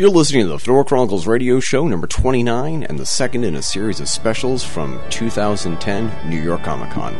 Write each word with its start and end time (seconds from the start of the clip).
You're 0.00 0.08
listening 0.08 0.44
to 0.44 0.48
the 0.48 0.58
Fedora 0.58 0.82
Chronicles 0.86 1.26
radio 1.26 1.60
show 1.60 1.86
number 1.86 2.06
29 2.06 2.84
and 2.84 2.98
the 2.98 3.04
second 3.04 3.44
in 3.44 3.54
a 3.54 3.60
series 3.60 4.00
of 4.00 4.08
specials 4.08 4.64
from 4.64 4.98
2010 5.10 6.30
New 6.30 6.40
York 6.40 6.62
Comic 6.62 6.90
Con. 6.90 7.14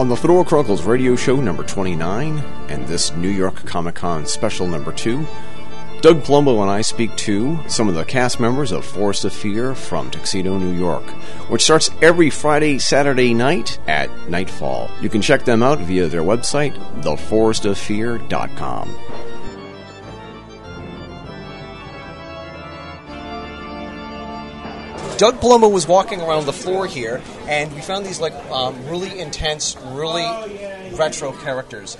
On 0.00 0.08
the 0.08 0.16
Fedora 0.16 0.44
Chronicles 0.44 0.82
radio 0.82 1.14
show 1.14 1.36
number 1.36 1.62
29 1.62 2.38
and 2.68 2.84
this 2.88 3.12
New 3.12 3.28
York 3.28 3.54
Comic 3.64 3.94
Con 3.94 4.26
special 4.26 4.66
number 4.66 4.90
2, 4.90 5.24
Doug 6.06 6.22
Palumbo 6.22 6.62
and 6.62 6.70
I 6.70 6.82
speak 6.82 7.16
to 7.16 7.58
some 7.68 7.88
of 7.88 7.96
the 7.96 8.04
cast 8.04 8.38
members 8.38 8.70
of 8.70 8.84
Forest 8.84 9.24
of 9.24 9.32
Fear 9.32 9.74
from 9.74 10.08
Tuxedo, 10.08 10.56
New 10.56 10.70
York, 10.70 11.02
which 11.50 11.64
starts 11.64 11.90
every 12.00 12.30
Friday, 12.30 12.78
Saturday 12.78 13.34
night 13.34 13.80
at 13.88 14.08
nightfall. 14.28 14.88
You 15.00 15.08
can 15.10 15.20
check 15.20 15.44
them 15.44 15.64
out 15.64 15.80
via 15.80 16.06
their 16.06 16.22
website, 16.22 16.76
theforestoffear.com. 17.02 18.88
Doug 25.16 25.40
Palumbo 25.40 25.72
was 25.72 25.88
walking 25.88 26.20
around 26.20 26.46
the 26.46 26.52
floor 26.52 26.86
here, 26.86 27.20
and 27.48 27.74
we 27.74 27.80
found 27.80 28.06
these 28.06 28.20
like 28.20 28.34
um, 28.52 28.76
really 28.86 29.18
intense, 29.18 29.76
really 29.86 30.22
retro 30.96 31.32
characters. 31.32 31.96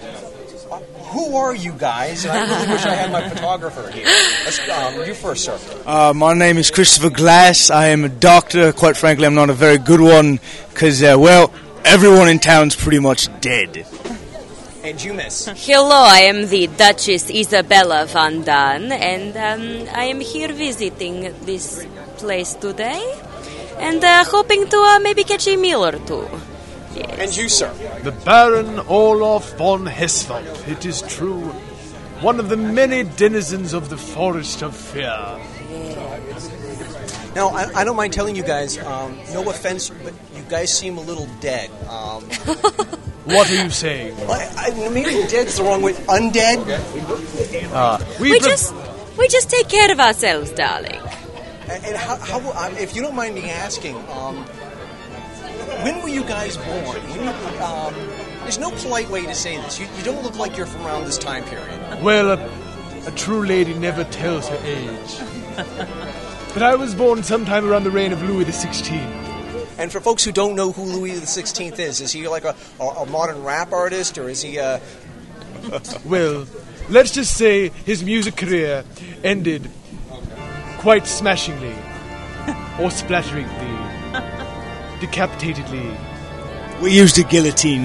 Uh, 0.70 0.78
who 1.12 1.36
are 1.36 1.54
you 1.54 1.72
guys? 1.72 2.24
And 2.24 2.32
I 2.32 2.40
really 2.40 2.72
wish 2.72 2.84
I 2.84 2.94
had 2.94 3.12
my 3.12 3.28
photographer 3.28 3.88
here. 3.90 4.06
Let's, 4.44 4.68
um, 4.68 5.06
you 5.06 5.14
first, 5.14 5.44
sir. 5.44 5.58
Uh, 5.86 6.12
my 6.14 6.34
name 6.34 6.58
is 6.58 6.70
Christopher 6.70 7.10
Glass. 7.10 7.70
I 7.70 7.88
am 7.88 8.04
a 8.04 8.08
doctor. 8.08 8.72
Quite 8.72 8.96
frankly, 8.96 9.26
I'm 9.26 9.34
not 9.34 9.48
a 9.48 9.54
very 9.54 9.78
good 9.78 10.00
one 10.00 10.40
because, 10.70 11.02
uh, 11.02 11.16
well, 11.18 11.52
everyone 11.84 12.28
in 12.28 12.40
town's 12.40 12.74
pretty 12.74 12.98
much 12.98 13.28
dead. 13.40 13.86
And 14.82 15.02
you, 15.02 15.14
miss. 15.14 15.46
Hello, 15.46 16.04
I 16.04 16.20
am 16.22 16.48
the 16.48 16.66
Duchess 16.66 17.30
Isabella 17.30 18.06
Van 18.06 18.42
Dan, 18.42 18.90
and 18.92 19.36
um, 19.36 19.88
I 19.94 20.04
am 20.04 20.20
here 20.20 20.52
visiting 20.52 21.34
this 21.44 21.86
place 22.18 22.54
today, 22.54 23.02
and 23.78 24.02
uh, 24.02 24.24
hoping 24.24 24.66
to 24.68 24.76
uh, 24.76 24.98
maybe 25.00 25.22
catch 25.24 25.46
a 25.48 25.56
meal 25.56 25.84
or 25.84 25.98
two. 26.06 26.28
And 27.02 27.36
you, 27.36 27.48
sir. 27.48 27.72
The 28.02 28.12
Baron 28.12 28.80
Olaf 28.88 29.56
von 29.56 29.86
Hesvop, 29.86 30.68
it 30.68 30.84
is 30.84 31.02
true. 31.02 31.42
One 32.20 32.40
of 32.40 32.48
the 32.48 32.56
many 32.56 33.04
denizens 33.04 33.72
of 33.72 33.90
the 33.90 33.96
Forest 33.96 34.62
of 34.62 34.74
Fear. 34.76 35.38
Now, 37.34 37.48
I, 37.48 37.70
I 37.74 37.84
don't 37.84 37.96
mind 37.96 38.14
telling 38.14 38.34
you 38.34 38.42
guys, 38.42 38.78
um, 38.78 39.18
no 39.32 39.48
offense, 39.50 39.90
but 39.90 40.14
you 40.34 40.42
guys 40.48 40.72
seem 40.72 40.96
a 40.96 41.02
little 41.02 41.28
dead. 41.40 41.70
Um, 41.88 42.24
What 43.26 43.50
are 43.50 43.64
you 43.64 43.70
saying? 43.70 44.14
I, 44.30 44.70
I, 44.70 44.88
maybe 44.90 45.10
dead's 45.26 45.56
the 45.56 45.64
wrong 45.64 45.82
word. 45.82 45.96
Undead? 46.06 46.62
We 48.20 48.38
just 48.38 48.72
we 49.18 49.26
just 49.26 49.50
take 49.50 49.68
care 49.68 49.90
of 49.90 49.98
ourselves, 49.98 50.52
darling. 50.52 51.00
And 51.68 51.84
and 51.84 51.96
how, 51.96 52.16
how 52.18 52.38
um, 52.52 52.76
if 52.76 52.94
you 52.94 53.02
don't 53.02 53.16
mind 53.16 53.34
me 53.34 53.50
asking, 53.50 53.96
um, 54.10 54.46
when 55.82 56.02
were 56.02 56.08
you 56.08 56.24
guys 56.24 56.56
born? 56.56 57.00
You, 57.12 57.20
um, 57.62 57.94
there's 58.42 58.58
no 58.58 58.70
polite 58.70 59.10
way 59.10 59.26
to 59.26 59.34
say 59.34 59.56
this. 59.56 59.80
You, 59.80 59.86
you 59.96 60.04
don't 60.04 60.22
look 60.22 60.36
like 60.36 60.56
you're 60.56 60.66
from 60.66 60.86
around 60.86 61.04
this 61.04 61.18
time 61.18 61.44
period. 61.44 62.02
Well, 62.02 62.30
a, 62.30 63.08
a 63.08 63.10
true 63.12 63.44
lady 63.44 63.74
never 63.74 64.04
tells 64.04 64.48
her 64.48 64.58
age. 64.64 65.18
but 66.54 66.62
I 66.62 66.74
was 66.74 66.94
born 66.94 67.22
sometime 67.22 67.68
around 67.68 67.84
the 67.84 67.90
reign 67.90 68.12
of 68.12 68.22
Louis 68.22 68.44
XVI. 68.44 69.26
And 69.78 69.92
for 69.92 70.00
folks 70.00 70.24
who 70.24 70.32
don't 70.32 70.54
know 70.54 70.72
who 70.72 70.84
Louis 70.84 71.18
the 71.18 71.26
Sixteenth 71.26 71.78
is, 71.78 72.00
is 72.00 72.12
he 72.12 72.28
like 72.28 72.44
a, 72.44 72.54
a, 72.80 72.84
a 72.84 73.06
modern 73.06 73.42
rap 73.42 73.72
artist, 73.72 74.16
or 74.16 74.28
is 74.28 74.42
he 74.42 74.56
a? 74.56 74.80
Well, 76.04 76.46
let's 76.88 77.10
just 77.10 77.36
say 77.36 77.70
his 77.70 78.04
music 78.04 78.36
career 78.36 78.84
ended 79.24 79.68
quite 80.78 81.06
smashingly, 81.06 81.72
or 82.78 82.90
splatteringly, 82.90 83.75
decapitatedly. 85.00 85.96
We 86.80 86.92
used 86.92 87.18
a 87.18 87.22
guillotine. 87.24 87.84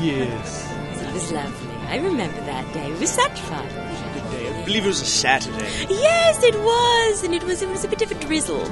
Yes. 0.00 0.70
It 1.00 1.12
was 1.12 1.32
lovely. 1.32 1.70
I 1.86 1.96
remember 1.96 2.40
that 2.42 2.72
day. 2.74 2.90
It 2.90 3.00
was 3.00 3.10
such 3.10 3.40
fun. 3.40 3.66
I 3.66 4.62
believe 4.64 4.84
it 4.84 4.88
was 4.88 5.00
a 5.00 5.06
Saturday. 5.06 5.70
Yes, 5.88 6.42
it 6.42 6.54
was, 6.54 7.22
and 7.22 7.34
it 7.34 7.44
was 7.44 7.62
it 7.62 7.68
was 7.68 7.84
a 7.84 7.88
bit 7.88 8.02
of 8.02 8.10
a 8.10 8.14
drizzle. 8.14 8.64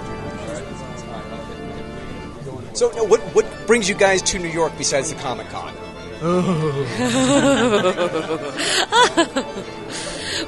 So, 2.75 2.91
now, 2.91 3.05
what 3.05 3.21
what 3.35 3.47
brings 3.67 3.89
you 3.89 3.95
guys 3.95 4.21
to 4.23 4.39
New 4.39 4.49
York 4.49 4.73
besides 4.77 5.11
the 5.11 5.17
Comic 5.21 5.49
Con? 5.49 5.73
Oh. 6.23 6.85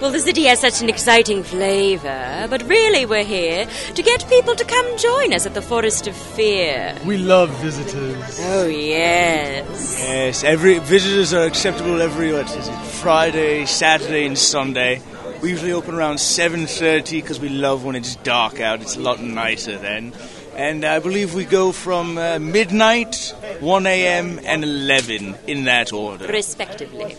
Well, 0.01 0.11
the 0.11 0.21
city 0.21 0.45
has 0.45 0.61
such 0.61 0.83
an 0.83 0.91
exciting 0.91 1.43
flavor, 1.43 2.47
but 2.51 2.63
really 2.65 3.07
we're 3.07 3.25
here 3.25 3.67
to 3.95 4.03
get 4.03 4.29
people 4.29 4.55
to 4.55 4.65
come 4.65 4.99
join 4.99 5.33
us 5.33 5.47
at 5.47 5.55
the 5.55 5.63
Forest 5.63 6.07
of 6.07 6.15
Fear. 6.15 6.97
We 7.07 7.17
love 7.17 7.49
visitors. 7.63 8.39
Oh, 8.43 8.67
yes. 8.67 9.99
Yes, 9.99 10.45
every 10.45 10.81
visitors 10.81 11.33
are 11.33 11.47
acceptable 11.47 12.03
every 12.03 12.33
what 12.33 12.47
is 12.55 12.69
it? 12.69 12.77
Friday, 13.01 13.65
Saturday, 13.65 14.27
and 14.27 14.37
Sunday. 14.37 15.01
We 15.41 15.49
usually 15.49 15.73
open 15.73 15.95
around 15.95 16.19
seven 16.19 16.67
thirty 16.67 17.23
because 17.23 17.41
we 17.41 17.49
love 17.49 17.85
when 17.85 17.97
it's 17.97 18.17
dark 18.17 18.61
out. 18.61 18.83
It's 18.83 18.97
a 18.97 19.01
lot 19.01 19.23
nicer 19.23 19.79
then. 19.79 20.13
And 20.57 20.85
I 20.85 21.01
believe 21.01 21.35
we 21.35 21.45
go 21.45 21.71
from 21.71 22.17
uh, 22.17 22.39
midnight, 22.39 23.35
1 23.61 23.87
a.m., 23.87 24.41
and 24.43 24.65
11 24.65 25.37
in 25.47 25.65
that 25.65 25.93
order. 25.93 26.27
Respectively. 26.29 27.15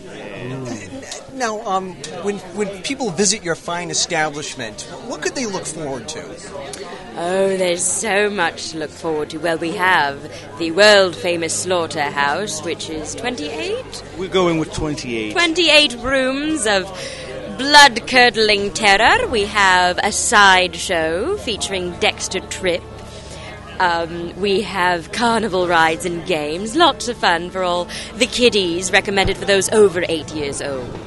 Now, 1.37 1.61
um, 1.67 1.93
when 2.23 2.37
when 2.57 2.81
people 2.81 3.11
visit 3.11 3.43
your 3.43 3.53
fine 3.53 3.91
establishment, 3.91 4.81
what 5.05 5.21
could 5.21 5.35
they 5.35 5.45
look 5.45 5.67
forward 5.67 6.07
to? 6.09 6.23
Oh, 7.15 7.55
there's 7.55 7.83
so 7.83 8.31
much 8.31 8.71
to 8.71 8.79
look 8.79 8.89
forward 8.89 9.29
to. 9.29 9.37
Well, 9.37 9.59
we 9.59 9.73
have 9.73 10.19
the 10.57 10.71
world 10.71 11.15
famous 11.15 11.53
slaughterhouse, 11.53 12.63
which 12.63 12.89
is 12.89 13.13
28? 13.13 14.03
We're 14.17 14.29
going 14.29 14.57
with 14.57 14.73
28. 14.73 15.33
28 15.33 15.93
rooms 15.99 16.65
of 16.65 16.85
blood 17.59 18.07
curdling 18.07 18.73
terror. 18.73 19.27
We 19.27 19.45
have 19.45 19.99
a 20.01 20.11
sideshow 20.11 21.37
featuring 21.37 21.91
Dexter 21.99 22.39
Tripp. 22.39 22.83
Um, 23.79 24.35
we 24.39 24.61
have 24.61 25.11
carnival 25.11 25.67
rides 25.67 26.03
and 26.05 26.25
games. 26.25 26.75
Lots 26.75 27.07
of 27.07 27.17
fun 27.17 27.51
for 27.51 27.61
all 27.61 27.87
the 28.15 28.25
kiddies, 28.25 28.91
recommended 28.91 29.37
for 29.37 29.45
those 29.45 29.69
over 29.69 30.03
eight 30.09 30.33
years 30.33 30.63
old. 30.63 31.06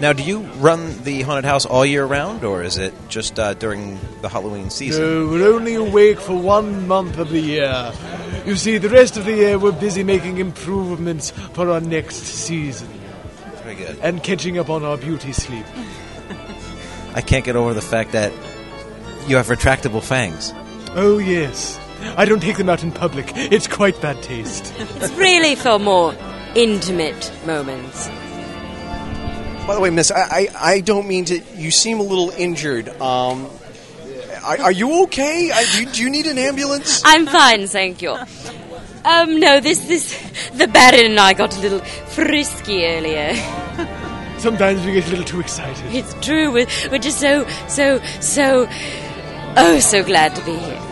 Now, 0.00 0.12
do 0.12 0.22
you 0.22 0.42
run 0.60 1.02
the 1.02 1.22
haunted 1.22 1.44
house 1.44 1.66
all 1.66 1.84
year 1.84 2.04
round, 2.06 2.44
or 2.44 2.62
is 2.62 2.76
it 2.78 2.94
just 3.08 3.36
uh, 3.40 3.54
during 3.54 3.98
the 4.22 4.28
Halloween 4.28 4.70
season? 4.70 5.02
No, 5.02 5.26
we're 5.26 5.52
only 5.52 5.74
awake 5.74 6.20
for 6.20 6.34
one 6.34 6.86
month 6.86 7.18
of 7.18 7.30
the 7.30 7.40
year. 7.40 7.92
You 8.46 8.54
see, 8.54 8.78
the 8.78 8.88
rest 8.90 9.16
of 9.16 9.24
the 9.24 9.32
year 9.32 9.58
we're 9.58 9.72
busy 9.72 10.04
making 10.04 10.38
improvements 10.38 11.30
for 11.32 11.68
our 11.70 11.80
next 11.80 12.16
season 12.16 12.88
Very 13.64 13.74
good. 13.74 13.98
and 14.00 14.22
catching 14.22 14.56
up 14.56 14.70
on 14.70 14.84
our 14.84 14.96
beauty 14.96 15.32
sleep. 15.32 15.66
I 17.14 17.20
can't 17.20 17.44
get 17.44 17.56
over 17.56 17.74
the 17.74 17.80
fact 17.82 18.12
that 18.12 18.32
you 19.26 19.34
have 19.36 19.48
retractable 19.48 20.02
fangs. 20.02 20.54
Oh, 20.94 21.18
yes. 21.18 21.76
I 22.16 22.24
don't 22.24 22.40
take 22.40 22.56
them 22.56 22.68
out 22.68 22.84
in 22.84 22.92
public. 22.92 23.32
It's 23.34 23.66
quite 23.66 24.00
bad 24.00 24.22
taste. 24.22 24.72
It's 25.00 25.12
really 25.14 25.56
for 25.56 25.80
more 25.80 26.14
intimate 26.54 27.32
moments. 27.44 28.08
By 29.68 29.74
the 29.74 29.82
way, 29.82 29.90
Miss, 29.90 30.10
I, 30.10 30.22
I, 30.22 30.48
I 30.58 30.80
don't 30.80 31.06
mean 31.06 31.26
to. 31.26 31.42
You 31.54 31.70
seem 31.70 32.00
a 32.00 32.02
little 32.02 32.30
injured. 32.30 32.88
Um, 33.02 33.50
are, 34.42 34.58
are 34.62 34.72
you 34.72 35.02
okay? 35.02 35.50
I, 35.52 35.66
do, 35.70 35.80
you, 35.82 35.86
do 35.90 36.02
you 36.04 36.08
need 36.08 36.24
an 36.24 36.38
ambulance? 36.38 37.02
I'm 37.04 37.26
fine, 37.26 37.66
thank 37.66 38.00
you. 38.00 38.16
Um, 39.04 39.38
no, 39.38 39.60
this, 39.60 39.80
this, 39.80 40.50
the 40.54 40.68
Baron 40.68 41.04
and 41.04 41.20
I 41.20 41.34
got 41.34 41.54
a 41.54 41.60
little 41.60 41.80
frisky 41.80 42.86
earlier. 42.86 43.34
Sometimes 44.38 44.86
we 44.86 44.92
get 44.94 45.06
a 45.06 45.10
little 45.10 45.26
too 45.26 45.40
excited. 45.40 45.94
It's 45.94 46.14
true, 46.26 46.50
we're, 46.50 46.66
we're 46.90 46.96
just 46.96 47.20
so, 47.20 47.46
so, 47.68 48.00
so, 48.20 48.66
oh, 49.54 49.80
so 49.80 50.02
glad 50.02 50.34
to 50.36 50.44
be 50.46 50.56
here. 50.56 50.87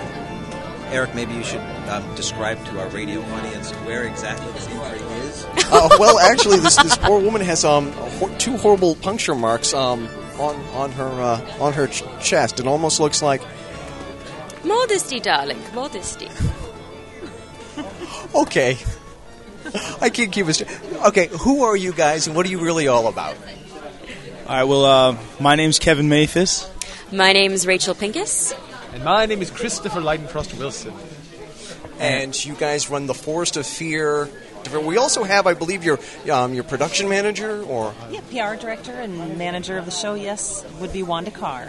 Eric, 0.93 1.15
maybe 1.15 1.35
you 1.35 1.43
should 1.43 1.61
um, 1.88 2.15
describe 2.15 2.65
to 2.67 2.81
our 2.81 2.88
radio 2.88 3.21
audience 3.23 3.73
where 3.87 4.05
exactly 4.05 4.50
this 4.53 4.69
injury 4.69 4.99
is. 5.25 5.44
uh, 5.73 5.88
well, 5.99 6.19
actually, 6.19 6.59
this, 6.61 6.77
this 6.83 6.97
poor 6.97 7.21
woman 7.21 7.41
has 7.41 7.65
um, 7.65 7.93
hor- 7.93 8.31
two 8.38 8.56
horrible 8.56 8.94
puncture 8.94 9.35
marks 9.35 9.75
um, 9.75 10.09
on 10.38 10.56
on 10.75 10.93
her 10.93 11.09
uh, 11.09 11.56
on 11.61 11.73
her 11.73 11.88
ch- 11.88 12.05
chest. 12.21 12.61
It 12.61 12.67
almost 12.67 13.00
looks 13.00 13.21
like. 13.23 13.43
Modesty, 14.65 15.21
darling, 15.21 15.59
modesty. 15.75 16.29
Okay, 18.35 18.77
I 20.00 20.11
can't 20.11 20.31
keep 20.31 20.47
it. 20.49 20.62
Okay, 21.06 21.29
who 21.29 21.62
are 21.65 21.77
you 21.77 21.93
guys, 21.93 22.27
and 22.27 22.37
what 22.37 22.44
are 22.44 22.50
you 22.50 22.61
really 22.61 22.87
all 22.87 23.06
about? 23.06 23.35
All 24.47 24.55
right, 24.55 24.65
well, 24.65 24.85
uh, 24.85 25.17
my 25.41 25.55
name's 25.56 25.79
Kevin 25.79 26.09
Mathis. 26.09 26.71
My 27.11 27.33
name's 27.33 27.67
Rachel 27.67 27.94
Pincus. 27.94 28.53
And 28.97 29.05
my 29.05 29.27
name 29.27 29.43
is 29.43 29.51
Christopher 29.51 30.01
Leidenfrost 30.01 30.59
Wilson. 30.59 30.95
and 32.01 32.33
you 32.47 32.55
guys 32.55 32.89
run 32.89 33.07
the 33.07 33.13
Forest 33.13 33.59
of 33.59 33.67
Fear. 33.67 34.31
We 34.83 34.97
also 34.97 35.23
have, 35.23 35.47
I 35.47 35.53
believe, 35.53 35.85
your 35.85 35.99
um, 36.33 36.55
your 36.55 36.65
production 36.65 37.07
manager, 37.11 37.63
or 37.63 37.95
Yeah, 38.11 38.21
PR 38.31 38.59
director 38.59 38.93
and 38.93 39.37
manager 39.37 39.77
of 39.77 39.85
the 39.85 39.91
show, 39.91 40.15
yes, 40.15 40.65
would 40.81 40.95
be 40.95 41.03
Wanda 41.03 41.31
Carr. 41.31 41.69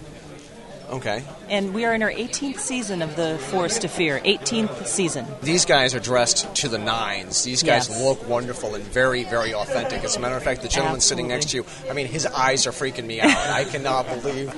okay. 0.90 1.22
And 1.50 1.74
we 1.74 1.84
are 1.84 1.94
in 1.94 2.02
our 2.02 2.10
18th 2.12 2.60
season 2.60 3.02
of 3.02 3.18
the 3.18 3.38
Forest 3.52 3.84
of 3.84 3.92
Fear. 3.92 4.22
18th 4.22 4.88
season. 4.88 5.28
These 5.42 5.66
guys 5.66 5.94
are 5.96 6.00
dressed 6.00 6.56
to 6.56 6.70
the 6.70 6.78
nines. 6.78 7.44
These 7.44 7.62
guys 7.62 7.90
Yes. 7.90 8.02
look 8.02 8.26
wonderful 8.30 8.74
and 8.74 8.86
very, 8.86 9.26
very 9.26 9.54
authentic. 9.54 10.06
As 10.06 10.16
a 10.16 10.22
matter 10.22 10.38
of 10.38 10.44
fact, 10.44 10.62
the 10.62 10.70
gentleman 10.70 11.02
sitting 11.02 11.28
next 11.28 11.50
to 11.50 11.58
you, 11.58 11.66
I 11.90 11.94
mean, 11.94 12.08
his 12.08 12.26
eyes 12.26 12.66
are 12.68 12.72
freaking 12.72 13.06
me 13.06 13.20
out. 13.20 13.36
I 13.36 13.66
cannot 13.66 14.08
believe. 14.08 14.54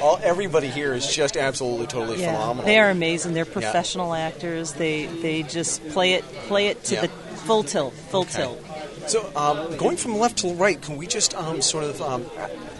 All, 0.00 0.18
everybody 0.22 0.68
here 0.68 0.92
is 0.94 1.06
just 1.12 1.36
absolutely, 1.36 1.86
totally 1.86 2.20
Yeah, 2.20 2.32
phenomenal. 2.34 2.64
they 2.66 2.78
are 2.78 2.90
amazing. 2.90 3.34
They're 3.34 3.44
professional 3.44 4.14
actors. 4.14 4.72
They 4.74 5.06
they 5.06 5.42
just 5.42 5.86
play 5.90 6.14
it 6.14 6.24
play 6.48 6.68
it 6.68 6.82
to 6.84 6.94
Yeah. 6.94 7.00
the 7.02 7.08
full 7.08 7.62
tilt, 7.62 7.94
full 8.10 8.22
Okay. 8.22 8.32
tilt. 8.42 8.60
So, 9.06 9.30
um, 9.36 9.76
going 9.76 9.98
from 9.98 10.16
left 10.18 10.38
to 10.38 10.54
right, 10.54 10.80
can 10.80 10.96
we 10.96 11.06
just 11.06 11.34
um, 11.34 11.60
sort 11.60 11.84
of 11.84 12.00
um, 12.00 12.24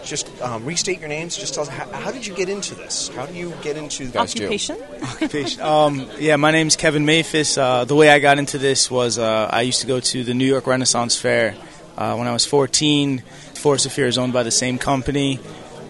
just 0.07 0.27
um, 0.41 0.65
restate 0.65 0.99
your 1.01 1.09
names? 1.11 1.37
Just 1.37 1.53
tell 1.53 1.65
us 1.65 1.69
how, 1.69 1.87
how 1.93 2.11
did 2.11 2.27
you 2.27 2.35
get 2.35 2.49
into 2.49 2.75
this? 2.75 3.09
How 3.09 3.27
do 3.27 3.35
you 3.35 3.53
get 3.63 3.77
into 3.77 4.07
guys 4.07 4.33
do? 4.33 4.45
Occupation? 4.45 4.79
Occupation. 5.03 5.61
Um, 5.61 6.09
yeah, 6.19 6.37
my 6.37 6.51
name's 6.51 6.77
Kevin 6.77 7.05
Mathis. 7.05 7.59
Uh, 7.59 7.85
the 7.85 7.95
way 7.95 8.09
I 8.09 8.21
got 8.21 8.39
into 8.39 8.57
this 8.57 8.91
was 8.91 9.19
uh, 9.19 9.51
I 9.53 9.63
used 9.63 9.83
to 9.83 9.87
go 9.87 10.01
to 10.01 10.25
the 10.25 10.33
New 10.33 10.47
York 10.47 10.67
Renaissance 10.67 11.15
Fair 11.21 11.55
uh, 11.99 12.15
when 12.17 12.27
I 12.27 12.33
was 12.33 12.47
14. 12.47 13.23
Forest 13.55 13.85
of 13.85 13.93
Fear 13.93 14.07
is 14.07 14.17
owned 14.17 14.33
by 14.33 14.43
the 14.45 14.51
same 14.51 14.79
company, 14.79 15.41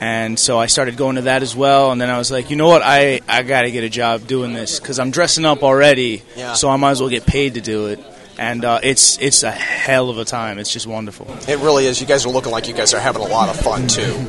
and 0.01 0.39
so 0.39 0.59
I 0.59 0.67
started 0.67 0.97
going 0.97 1.17
to 1.17 1.23
that 1.23 1.43
as 1.43 1.55
well. 1.57 1.93
And 1.93 2.01
then 2.01 2.11
I 2.11 2.19
was 2.19 2.31
like, 2.31 2.51
you 2.51 2.57
know 2.57 2.69
what, 2.69 2.83
I 2.83 3.21
I 3.29 3.43
got 3.43 3.63
to 3.63 3.71
get 3.71 3.85
a 3.85 3.89
job 3.89 4.27
doing 4.27 4.53
this 4.53 4.79
because 4.81 4.99
I'm 4.99 5.11
dressing 5.11 5.45
up 5.45 5.63
already, 5.63 6.23
Yeah. 6.37 6.55
so 6.55 6.69
I 6.71 6.77
might 6.77 6.93
as 6.93 7.01
well 7.01 7.11
get 7.11 7.27
paid 7.27 7.55
to 7.55 7.61
do 7.61 7.87
it. 7.87 8.01
And 8.37 8.65
uh, 8.65 8.81
it's 8.83 9.19
it's 9.21 9.43
a 9.45 9.51
hell 9.53 10.11
of 10.11 10.19
a 10.19 10.25
time. 10.25 10.59
It's 10.59 10.73
just 10.73 10.87
wonderful. 10.89 11.27
It 11.49 11.59
really 11.61 11.87
is. 11.87 12.01
You 12.01 12.07
guys 12.07 12.27
are 12.27 12.31
looking 12.31 12.51
like 12.51 12.67
you 12.67 12.75
guys 12.75 12.93
are 12.93 12.99
having 13.01 13.23
a 13.23 13.27
lot 13.29 13.49
of 13.49 13.57
fun 13.61 13.87
too. 13.87 14.27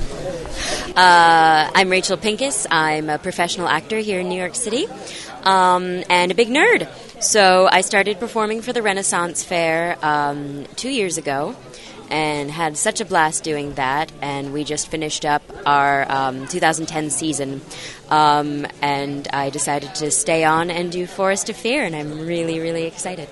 Uh, 0.95 1.69
I'm 1.73 1.89
Rachel 1.89 2.15
Pincus. 2.17 2.65
I'm 2.71 3.09
a 3.09 3.17
professional 3.17 3.67
actor 3.67 3.97
here 3.99 4.19
in 4.19 4.29
New 4.29 4.37
York 4.39 4.55
City 4.55 4.87
um, 5.43 6.03
and 6.09 6.31
a 6.31 6.35
big 6.35 6.49
nerd. 6.49 6.87
So 7.21 7.67
I 7.71 7.81
started 7.81 8.19
performing 8.19 8.61
for 8.61 8.71
the 8.73 8.81
Renaissance 8.81 9.43
Fair 9.43 9.97
um, 10.03 10.65
two 10.75 10.89
years 10.89 11.17
ago 11.17 11.55
and 12.09 12.51
had 12.51 12.77
such 12.77 13.01
a 13.01 13.05
blast 13.05 13.43
doing 13.43 13.73
that. 13.73 14.11
And 14.21 14.53
we 14.53 14.63
just 14.63 14.87
finished 14.87 15.25
up 15.25 15.41
our 15.65 16.09
um, 16.11 16.47
2010 16.47 17.09
season. 17.09 17.61
Um, 18.09 18.67
and 18.81 19.27
I 19.33 19.49
decided 19.49 19.95
to 19.95 20.11
stay 20.11 20.43
on 20.43 20.69
and 20.69 20.91
do 20.91 21.07
Forest 21.07 21.49
of 21.49 21.55
Fear, 21.55 21.83
and 21.83 21.95
I'm 21.95 22.25
really, 22.25 22.59
really 22.59 22.83
excited. 22.83 23.27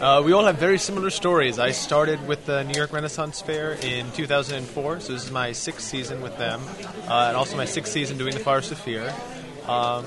Uh, 0.00 0.22
we 0.24 0.32
all 0.32 0.46
have 0.46 0.56
very 0.56 0.78
similar 0.78 1.10
stories. 1.10 1.58
I 1.58 1.72
started 1.72 2.26
with 2.26 2.46
the 2.46 2.64
New 2.64 2.72
York 2.72 2.90
Renaissance 2.90 3.42
Fair 3.42 3.72
in 3.82 4.10
2004, 4.12 5.00
so 5.00 5.12
this 5.12 5.24
is 5.24 5.30
my 5.30 5.52
sixth 5.52 5.86
season 5.86 6.22
with 6.22 6.38
them, 6.38 6.62
uh, 7.06 7.26
and 7.28 7.36
also 7.36 7.54
my 7.58 7.66
sixth 7.66 7.92
season 7.92 8.16
doing 8.16 8.32
the 8.32 8.40
Forest 8.40 8.72
of 8.72 8.78
Fear. 8.78 9.14
Um, 9.66 10.06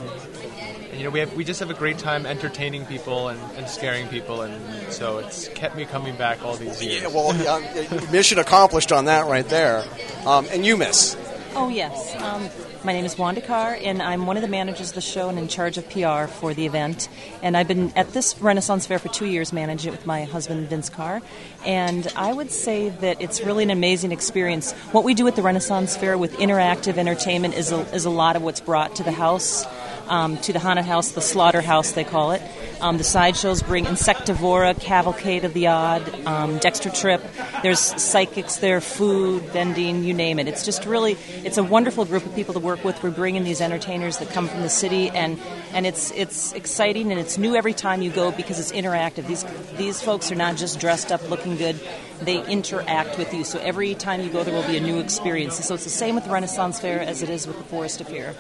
and, 0.93 1.01
you 1.01 1.07
know, 1.07 1.11
we 1.11 1.19
have, 1.21 1.33
we 1.33 1.43
just 1.43 1.59
have 1.59 1.71
a 1.71 1.73
great 1.73 1.97
time 1.97 2.27
entertaining 2.27 2.85
people 2.85 3.29
and, 3.29 3.39
and 3.57 3.67
scaring 3.67 4.07
people, 4.09 4.43
and 4.43 4.93
so 4.93 5.17
it's 5.17 5.47
kept 5.49 5.75
me 5.75 5.85
coming 5.85 6.15
back 6.15 6.45
all 6.45 6.55
these 6.55 6.83
years. 6.83 7.01
Yeah, 7.01 7.07
well, 7.07 7.35
yeah, 7.35 8.11
mission 8.11 8.37
accomplished 8.37 8.91
on 8.91 9.05
that 9.05 9.25
right 9.25 9.47
there. 9.49 9.83
Um, 10.27 10.45
and 10.51 10.63
you 10.63 10.77
miss. 10.77 11.17
Oh, 11.55 11.69
yes. 11.69 12.15
Um, 12.21 12.47
my 12.83 12.93
name 12.93 13.05
is 13.05 13.17
Wanda 13.17 13.41
Carr, 13.41 13.75
and 13.81 14.03
I'm 14.03 14.27
one 14.27 14.37
of 14.37 14.43
the 14.43 14.49
managers 14.49 14.89
of 14.89 14.95
the 14.95 15.01
show 15.01 15.29
and 15.29 15.39
in 15.39 15.47
charge 15.47 15.79
of 15.79 15.89
PR 15.89 16.25
for 16.25 16.53
the 16.53 16.67
event. 16.67 17.09
And 17.41 17.57
I've 17.57 17.67
been 17.67 17.91
at 17.95 18.11
this 18.11 18.39
Renaissance 18.39 18.85
Fair 18.85 18.99
for 18.99 19.07
two 19.07 19.25
years, 19.25 19.51
managing 19.51 19.93
it 19.93 19.97
with 19.97 20.05
my 20.05 20.25
husband, 20.25 20.67
Vince 20.67 20.89
Carr. 20.89 21.21
And 21.65 22.07
I 22.15 22.31
would 22.31 22.51
say 22.51 22.89
that 22.89 23.19
it's 23.19 23.41
really 23.41 23.63
an 23.63 23.71
amazing 23.71 24.11
experience. 24.11 24.73
What 24.91 25.03
we 25.03 25.15
do 25.15 25.27
at 25.27 25.35
the 25.35 25.41
Renaissance 25.41 25.97
Fair 25.97 26.19
with 26.19 26.33
interactive 26.33 26.97
entertainment 26.97 27.55
is 27.55 27.71
a, 27.71 27.79
is 27.95 28.05
a 28.05 28.11
lot 28.11 28.35
of 28.35 28.43
what's 28.43 28.61
brought 28.61 28.97
to 28.97 29.03
the 29.03 29.11
house. 29.11 29.65
Um, 30.07 30.37
to 30.37 30.53
the 30.53 30.59
haunted 30.59 30.85
house, 30.85 31.11
the 31.11 31.21
slaughterhouse, 31.21 31.93
they 31.93 32.03
call 32.03 32.31
it. 32.31 32.41
Um, 32.81 32.97
the 32.97 33.05
sideshows 33.05 33.63
bring 33.63 33.85
Insectivora, 33.85 34.77
Cavalcade 34.79 35.45
of 35.45 35.53
the 35.53 35.67
Odd, 35.67 36.25
um, 36.25 36.57
Dexter 36.57 36.89
Tripp. 36.89 37.23
There's 37.61 37.79
psychics 37.79 38.57
there, 38.57 38.81
food, 38.81 39.43
vending, 39.43 40.03
you 40.03 40.13
name 40.13 40.39
it. 40.39 40.49
It's 40.49 40.65
just 40.65 40.85
really, 40.85 41.17
it's 41.45 41.57
a 41.57 41.63
wonderful 41.63 42.03
group 42.03 42.25
of 42.25 42.35
people 42.35 42.53
to 42.53 42.59
work 42.59 42.83
with. 42.83 43.01
We're 43.01 43.11
bringing 43.11 43.45
these 43.45 43.61
entertainers 43.61 44.17
that 44.17 44.29
come 44.31 44.49
from 44.49 44.61
the 44.61 44.69
city, 44.69 45.09
and, 45.09 45.39
and 45.73 45.85
it's 45.85 46.11
it's 46.11 46.53
exciting 46.53 47.11
and 47.11 47.19
it's 47.19 47.37
new 47.37 47.55
every 47.55 47.73
time 47.73 48.01
you 48.01 48.09
go 48.09 48.31
because 48.31 48.59
it's 48.59 48.71
interactive. 48.71 49.27
These 49.27 49.45
these 49.77 50.01
folks 50.01 50.31
are 50.31 50.35
not 50.35 50.57
just 50.57 50.79
dressed 50.79 51.11
up, 51.11 51.29
looking 51.29 51.57
good. 51.57 51.79
They 52.21 52.45
interact 52.45 53.17
with 53.17 53.33
you. 53.33 53.43
So 53.43 53.59
every 53.59 53.95
time 53.95 54.21
you 54.21 54.29
go, 54.29 54.43
there 54.43 54.53
will 54.53 54.67
be 54.67 54.77
a 54.77 54.81
new 54.81 54.99
experience. 54.99 55.63
So 55.65 55.75
it's 55.75 55.83
the 55.83 55.89
same 55.89 56.15
with 56.15 56.25
the 56.25 56.31
Renaissance 56.31 56.79
Fair 56.79 57.01
as 57.01 57.21
it 57.21 57.29
is 57.29 57.47
with 57.47 57.57
the 57.57 57.63
Forest 57.63 58.01
of 58.01 58.07
Fear. 58.07 58.35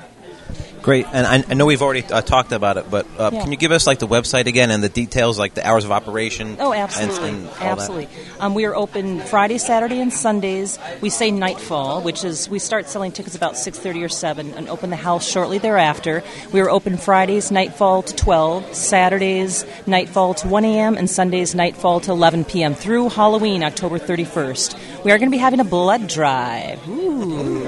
Great, 0.83 1.07
and 1.13 1.25
I, 1.25 1.43
I 1.49 1.53
know 1.53 1.65
we've 1.65 1.81
already 1.81 2.03
uh, 2.03 2.21
talked 2.21 2.51
about 2.51 2.75
it, 2.75 2.91
but 2.91 3.07
uh, 3.17 3.29
Yeah. 3.31 3.41
can 3.41 3.51
you 3.51 3.57
give 3.57 3.71
us 3.71 3.87
like 3.87 3.99
the 3.99 4.07
website 4.07 4.47
again 4.47 4.69
and 4.69 4.83
the 4.83 4.89
details, 4.89 5.39
like 5.39 5.53
the 5.53 5.65
hours 5.65 5.85
of 5.85 5.91
operation? 5.91 6.57
Oh, 6.59 6.73
absolutely, 6.73 7.29
and 7.29 7.47
that? 7.47 7.61
absolutely. 7.61 8.09
Um, 8.41 8.53
we 8.53 8.65
are 8.65 8.75
open 8.75 9.21
Friday, 9.21 9.57
Saturday, 9.59 10.01
and 10.01 10.11
Sundays. 10.11 10.77
We 10.99 11.09
say 11.09 11.31
nightfall, 11.31 12.01
which 12.01 12.25
is 12.25 12.49
we 12.49 12.59
start 12.59 12.89
selling 12.89 13.13
tickets 13.13 13.33
about 13.33 13.55
six 13.57 13.79
thirty 13.79 14.03
or 14.03 14.09
seven, 14.09 14.53
and 14.55 14.67
open 14.67 14.89
the 14.89 14.97
house 14.97 15.25
shortly 15.25 15.57
thereafter. 15.57 16.21
We 16.51 16.59
are 16.59 16.69
open 16.69 16.97
Fridays 16.97 17.49
nightfall 17.49 18.03
to 18.03 18.13
twelve, 18.15 18.75
Saturdays 18.75 19.65
nightfall 19.87 20.33
to 20.35 20.49
one 20.49 20.65
a.m., 20.65 20.97
and 20.97 21.09
Sundays 21.09 21.55
nightfall 21.55 22.01
to 22.01 22.11
eleven 22.11 22.43
p.m. 22.43 22.75
through 22.75 23.07
Halloween, 23.07 23.63
October 23.63 23.99
thirty 23.99 24.25
first. 24.25 24.77
We 25.05 25.11
are 25.11 25.17
going 25.17 25.29
to 25.29 25.35
be 25.35 25.37
having 25.37 25.61
a 25.61 25.63
blood 25.65 26.07
drive. 26.09 26.85
Ooh. 26.89 27.62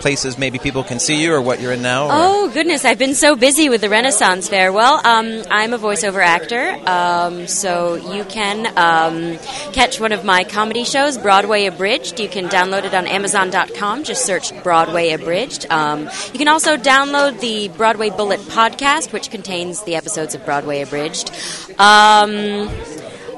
places 0.00 0.36
maybe 0.38 0.58
people 0.58 0.82
can 0.82 0.98
see 0.98 1.22
you 1.22 1.32
or 1.32 1.40
what 1.40 1.60
you're 1.60 1.72
in 1.72 1.82
now? 1.82 2.06
or- 2.06 2.10
Oh 2.12 2.50
goodness, 2.52 2.84
I've 2.84 2.98
been 2.98 3.14
so 3.14 3.36
busy 3.36 3.68
with 3.68 3.80
the 3.80 3.88
Renaissance 3.88 4.48
Fair. 4.48 4.72
Well, 4.72 5.00
um, 5.04 5.42
I'm 5.50 5.72
a 5.72 5.78
voiceover 5.78 6.22
actor, 6.24 6.76
um, 6.88 7.46
so 7.46 7.94
you 7.94 8.24
can 8.24 8.66
um, 8.76 9.38
catch 9.72 10.00
one 10.00 10.10
of 10.12 10.24
my 10.24 10.42
comedy 10.44 10.84
shows, 10.84 11.16
Broadway 11.18 11.66
Abridged. 11.66 12.18
You 12.18 12.28
can 12.28 12.48
download 12.48 12.84
it 12.84 12.94
on 12.94 13.06
Amazon.com. 13.06 14.02
Just 14.04 14.24
search 14.26 14.50
Broadway 14.64 15.10
Abridged. 15.10 15.66
Um, 15.70 16.08
you 16.32 16.38
can 16.38 16.48
also 16.48 16.76
download 16.76 17.38
the 17.40 17.68
Broadway 17.68 18.10
Bullet 18.10 18.40
podcast, 18.40 19.12
which 19.12 19.30
contains 19.30 19.82
the 19.84 19.94
episodes 19.94 20.34
of 20.34 20.44
Broadway 20.44 20.82
Abridged. 20.82 21.30
Um, 21.78 22.68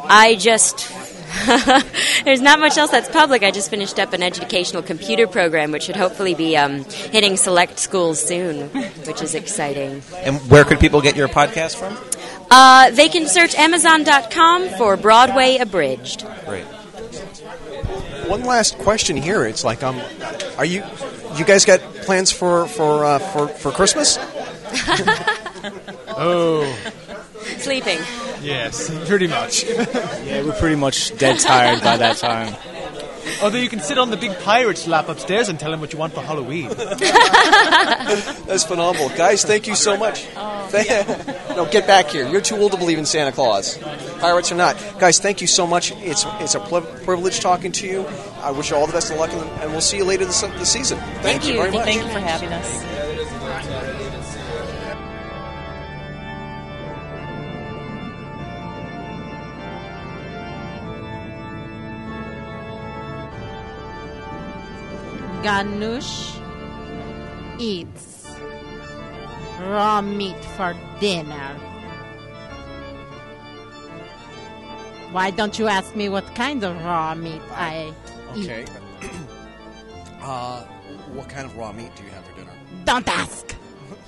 I 0.04 0.36
just 0.38 0.80
there's 2.24 2.40
not 2.40 2.60
much 2.60 2.76
else 2.76 2.90
that's 2.90 3.08
public. 3.08 3.42
I 3.42 3.50
just 3.50 3.70
finished 3.70 3.98
up 3.98 4.12
an 4.12 4.22
educational 4.22 4.82
computer 4.82 5.26
program, 5.26 5.72
which 5.72 5.84
should 5.84 5.96
hopefully 5.96 6.34
be 6.34 6.56
um, 6.56 6.84
hitting 6.84 7.36
select 7.36 7.78
schools 7.78 8.22
soon, 8.22 8.68
which 9.06 9.22
is 9.22 9.34
exciting. 9.34 10.02
And 10.16 10.38
where 10.50 10.64
could 10.64 10.78
people 10.80 11.00
get 11.00 11.16
your 11.16 11.28
podcast 11.28 11.76
from? 11.76 11.96
Uh, 12.50 12.90
they 12.90 13.08
can 13.08 13.26
search 13.26 13.54
Amazon.com 13.54 14.68
for 14.70 14.96
Broadway 14.96 15.56
Abridged. 15.56 16.26
Great. 16.44 16.64
One 18.26 18.44
last 18.44 18.78
question 18.78 19.16
here. 19.16 19.44
It's 19.46 19.64
like, 19.64 19.82
um, 19.82 20.00
are 20.58 20.64
you, 20.64 20.84
you 21.36 21.44
guys 21.44 21.64
got 21.64 21.80
plans 22.02 22.30
for 22.30 22.66
for 22.66 23.04
uh, 23.04 23.18
for 23.18 23.48
for 23.48 23.70
Christmas? 23.72 24.18
Oh, 26.14 26.64
Sleeping. 27.58 27.98
Yes, 28.42 28.90
pretty 29.06 29.26
much. 29.26 29.64
Yeah, 29.64 30.42
we're 30.42 30.58
pretty 30.58 30.76
much 30.76 31.16
dead 31.18 31.38
tired 31.38 31.82
by 31.82 31.96
that 31.96 32.16
time. 32.16 32.54
Although 33.42 33.58
you 33.58 33.68
can 33.68 33.80
sit 33.80 33.98
on 33.98 34.10
the 34.10 34.16
big 34.16 34.36
pirate's 34.40 34.86
lap 34.86 35.08
upstairs 35.08 35.48
and 35.48 35.58
tell 35.58 35.72
him 35.72 35.80
what 35.80 35.92
you 35.92 35.98
want 35.98 36.12
for 36.12 36.20
Halloween. 36.22 36.68
That's 36.76 38.64
phenomenal, 38.64 39.08
guys. 39.10 39.44
Thank 39.44 39.66
you 39.66 39.74
so 39.74 39.96
much. 39.96 40.26
Oh. 40.36 40.68
no, 41.56 41.66
get 41.66 41.86
back 41.86 42.08
here. 42.08 42.28
You're 42.28 42.40
too 42.40 42.56
old 42.56 42.72
to 42.72 42.78
believe 42.78 42.98
in 42.98 43.06
Santa 43.06 43.32
Claus. 43.32 43.78
Pirates 44.18 44.52
or 44.52 44.56
not, 44.56 44.76
guys. 44.98 45.18
Thank 45.18 45.40
you 45.40 45.46
so 45.46 45.66
much. 45.66 45.92
It's 45.96 46.24
it's 46.40 46.54
a 46.54 46.60
ple- 46.60 46.82
privilege 46.82 47.40
talking 47.40 47.72
to 47.72 47.86
you. 47.86 48.06
I 48.40 48.50
wish 48.50 48.70
you 48.70 48.76
all 48.76 48.86
the 48.86 48.92
best 48.92 49.10
of 49.10 49.18
luck, 49.18 49.32
and, 49.32 49.42
and 49.60 49.70
we'll 49.72 49.80
see 49.80 49.98
you 49.98 50.04
later 50.04 50.24
this, 50.24 50.40
this 50.40 50.72
season. 50.72 50.98
Thank, 51.22 51.46
you 51.46 51.54
very 51.54 51.70
much. 51.70 51.84
Thank 51.84 52.02
you 52.02 52.08
for 52.12 52.20
having 52.20 52.52
us. 52.52 53.01
Ganush 65.42 66.38
eats 67.58 68.28
raw 69.60 70.00
meat 70.00 70.44
for 70.56 70.74
dinner. 71.00 71.54
Why 75.10 75.30
don't 75.30 75.58
you 75.58 75.66
ask 75.66 75.94
me 75.96 76.08
what 76.08 76.24
kind 76.34 76.62
of 76.62 76.76
raw 76.84 77.14
meat 77.14 77.42
I 77.50 77.92
eat? 78.36 78.50
Okay. 78.50 78.64
uh, 80.22 80.62
what 81.12 81.28
kind 81.28 81.44
of 81.44 81.56
raw 81.56 81.72
meat 81.72 81.90
do 81.96 82.04
you 82.04 82.10
have 82.10 82.24
for 82.24 82.34
dinner? 82.36 82.52
Don't 82.84 83.08
ask. 83.08 83.54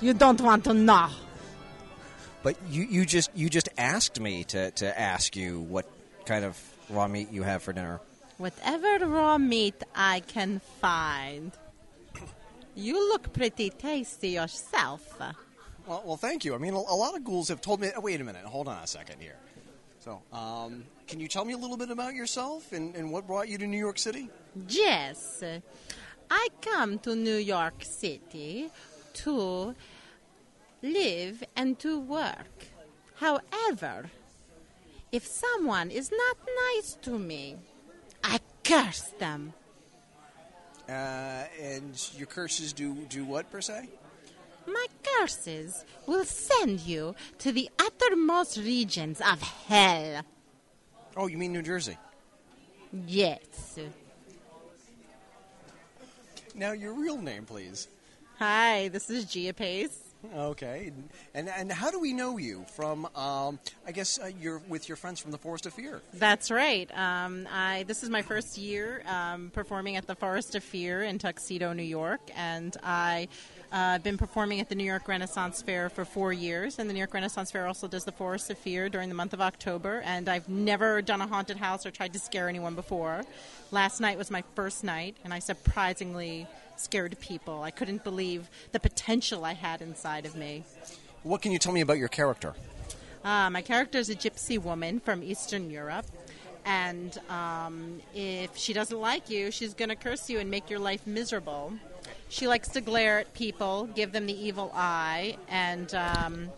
You 0.01 0.13
don't 0.13 0.39
want 0.39 0.63
to 0.63 0.73
know. 0.73 1.09
But 2.43 2.55
you, 2.69 2.83
you 2.83 3.05
just 3.05 3.29
you 3.35 3.49
just 3.49 3.69
asked 3.77 4.19
me 4.19 4.45
to, 4.45 4.71
to 4.71 4.99
ask 4.99 5.35
you 5.35 5.59
what 5.59 5.85
kind 6.25 6.45
of 6.45 6.57
raw 6.89 7.07
meat 7.07 7.31
you 7.31 7.43
have 7.43 7.61
for 7.61 7.73
dinner. 7.73 7.99
Whatever 8.37 9.07
raw 9.07 9.37
meat 9.37 9.81
I 9.95 10.19
can 10.21 10.59
find. 10.81 11.51
You 12.75 13.09
look 13.09 13.31
pretty 13.31 13.69
tasty 13.69 14.29
yourself. 14.29 15.17
Well, 15.87 16.03
well, 16.05 16.17
thank 16.17 16.43
you. 16.43 16.53
I 16.53 16.57
mean, 16.57 16.73
a, 16.73 16.77
a 16.77 16.97
lot 16.97 17.15
of 17.15 17.23
ghouls 17.23 17.47
have 17.47 17.61
told 17.61 17.79
me. 17.79 17.91
Oh, 17.95 18.01
wait 18.01 18.19
a 18.19 18.23
minute. 18.23 18.43
Hold 18.43 18.67
on 18.67 18.83
a 18.83 18.87
second 18.87 19.21
here. 19.21 19.37
So, 19.99 20.21
um, 20.33 20.83
can 21.07 21.19
you 21.19 21.27
tell 21.27 21.45
me 21.45 21.53
a 21.53 21.57
little 21.57 21.77
bit 21.77 21.89
about 21.89 22.13
yourself 22.13 22.73
and, 22.73 22.95
and 22.95 23.11
what 23.11 23.25
brought 23.25 23.47
you 23.47 23.57
to 23.57 23.65
New 23.65 23.77
York 23.77 23.97
City? 23.97 24.29
Yes, 24.67 25.43
I 26.29 26.47
come 26.61 26.99
to 26.99 27.15
New 27.15 27.37
York 27.37 27.83
City 27.83 28.69
to 29.13 29.75
live 30.83 31.43
and 31.55 31.79
to 31.79 31.99
work. 31.99 32.67
However, 33.15 34.09
if 35.11 35.25
someone 35.25 35.89
is 35.89 36.11
not 36.11 36.37
nice 36.75 36.97
to 37.03 37.17
me, 37.17 37.57
curse 38.65 39.13
them. 39.19 39.53
Uh, 40.89 41.45
and 41.61 42.09
your 42.17 42.27
curses 42.27 42.73
do 42.73 42.93
do 43.09 43.23
what 43.25 43.49
per 43.49 43.61
se? 43.61 43.89
My 44.67 44.85
curses 45.03 45.85
will 46.05 46.25
send 46.25 46.81
you 46.81 47.15
to 47.39 47.51
the 47.51 47.69
uttermost 47.79 48.57
regions 48.57 49.21
of 49.21 49.41
hell. 49.41 50.23
Oh, 51.15 51.27
you 51.27 51.37
mean 51.37 51.53
New 51.53 51.61
Jersey? 51.61 51.97
Yes. 53.07 53.79
Now, 56.55 56.71
your 56.71 56.93
real 56.93 57.17
name, 57.17 57.45
please. 57.45 57.87
Hi, 58.39 58.87
this 58.89 59.09
is 59.09 59.25
Gia 59.25 59.53
Pace. 59.53 60.04
Okay, 60.35 60.91
and 61.33 61.49
and 61.49 61.71
how 61.71 61.91
do 61.91 61.99
we 61.99 62.13
know 62.13 62.37
you 62.37 62.65
from? 62.75 63.05
Um, 63.15 63.59
I 63.85 63.91
guess 63.91 64.19
uh, 64.19 64.31
you're 64.39 64.61
with 64.67 64.87
your 64.89 64.95
friends 64.95 65.19
from 65.19 65.31
the 65.31 65.37
Forest 65.37 65.65
of 65.65 65.73
Fear. 65.73 66.01
That's 66.13 66.49
right. 66.49 66.89
Um, 66.97 67.47
I 67.51 67.83
this 67.83 68.03
is 68.03 68.09
my 68.09 68.21
first 68.21 68.57
year 68.57 69.03
um, 69.07 69.51
performing 69.53 69.95
at 69.95 70.07
the 70.07 70.15
Forest 70.15 70.55
of 70.55 70.63
Fear 70.63 71.03
in 71.03 71.19
Tuxedo, 71.19 71.73
New 71.73 71.83
York, 71.83 72.21
and 72.35 72.75
I. 72.83 73.27
Uh, 73.71 73.97
been 73.97 74.17
performing 74.17 74.61
at 74.61 74.69
the 74.69 74.75
New 74.75 74.85
York 74.85 75.05
Renaissance 75.07 75.61
Fair 75.61 75.89
for 75.89 76.05
four 76.05 76.31
years, 76.31 76.79
and 76.79 76.89
the 76.89 76.93
New 76.93 76.99
York 76.99 77.13
Renaissance 77.13 77.51
Fair 77.51 77.67
also 77.67 77.89
does 77.89 78.05
the 78.05 78.11
Forest 78.11 78.49
of 78.49 78.57
Fear 78.57 78.87
during 78.87 79.09
the 79.09 79.15
month 79.15 79.33
of 79.33 79.41
October. 79.41 80.01
And 80.05 80.29
I've 80.29 80.47
never 80.47 81.01
done 81.01 81.19
a 81.19 81.27
haunted 81.27 81.57
house 81.57 81.85
or 81.85 81.91
tried 81.91 82.13
to 82.13 82.19
scare 82.19 82.47
anyone 82.47 82.75
before. 82.75 83.23
Last 83.71 83.99
night 83.99 84.17
was 84.17 84.31
my 84.31 84.43
first 84.53 84.85
night, 84.85 85.17
and 85.25 85.33
I 85.33 85.39
surprisingly 85.39 86.47
scared 86.79 87.17
people. 87.19 87.63
I 87.63 87.71
couldn't 87.71 88.03
believe 88.03 88.49
the 88.71 88.79
potential 88.79 89.45
I 89.45 89.53
had 89.53 89.81
inside 89.81 90.25
of 90.25 90.35
me. 90.35 90.63
What 91.23 91.41
can 91.41 91.51
you 91.51 91.59
tell 91.59 91.73
me 91.73 91.81
about 91.81 91.97
your 91.97 92.07
character? 92.07 92.53
Uh, 93.23 93.49
my 93.49 93.61
character 93.61 93.97
is 93.97 94.09
a 94.09 94.15
gypsy 94.15 94.61
woman 94.61 94.99
from 94.99 95.23
Eastern 95.23 95.71
Europe. 95.71 96.05
And 96.65 97.17
um, 97.29 98.01
if 98.13 98.57
she 98.57 98.73
doesn't 98.73 98.99
like 98.99 99.29
you, 99.29 99.51
she's 99.51 99.73
going 99.73 99.89
to 99.89 99.95
curse 99.95 100.29
you 100.29 100.39
and 100.39 100.49
make 100.49 100.69
your 100.69 100.79
life 100.79 101.05
miserable. 101.05 101.73
She 102.29 102.47
likes 102.47 102.69
to 102.69 102.81
glare 102.81 103.19
at 103.19 103.33
people, 103.33 103.87
give 103.95 104.11
them 104.11 104.25
the 104.25 104.47
evil 104.47 104.71
eye, 104.73 105.37
and 105.47 105.93
um, 105.93 106.49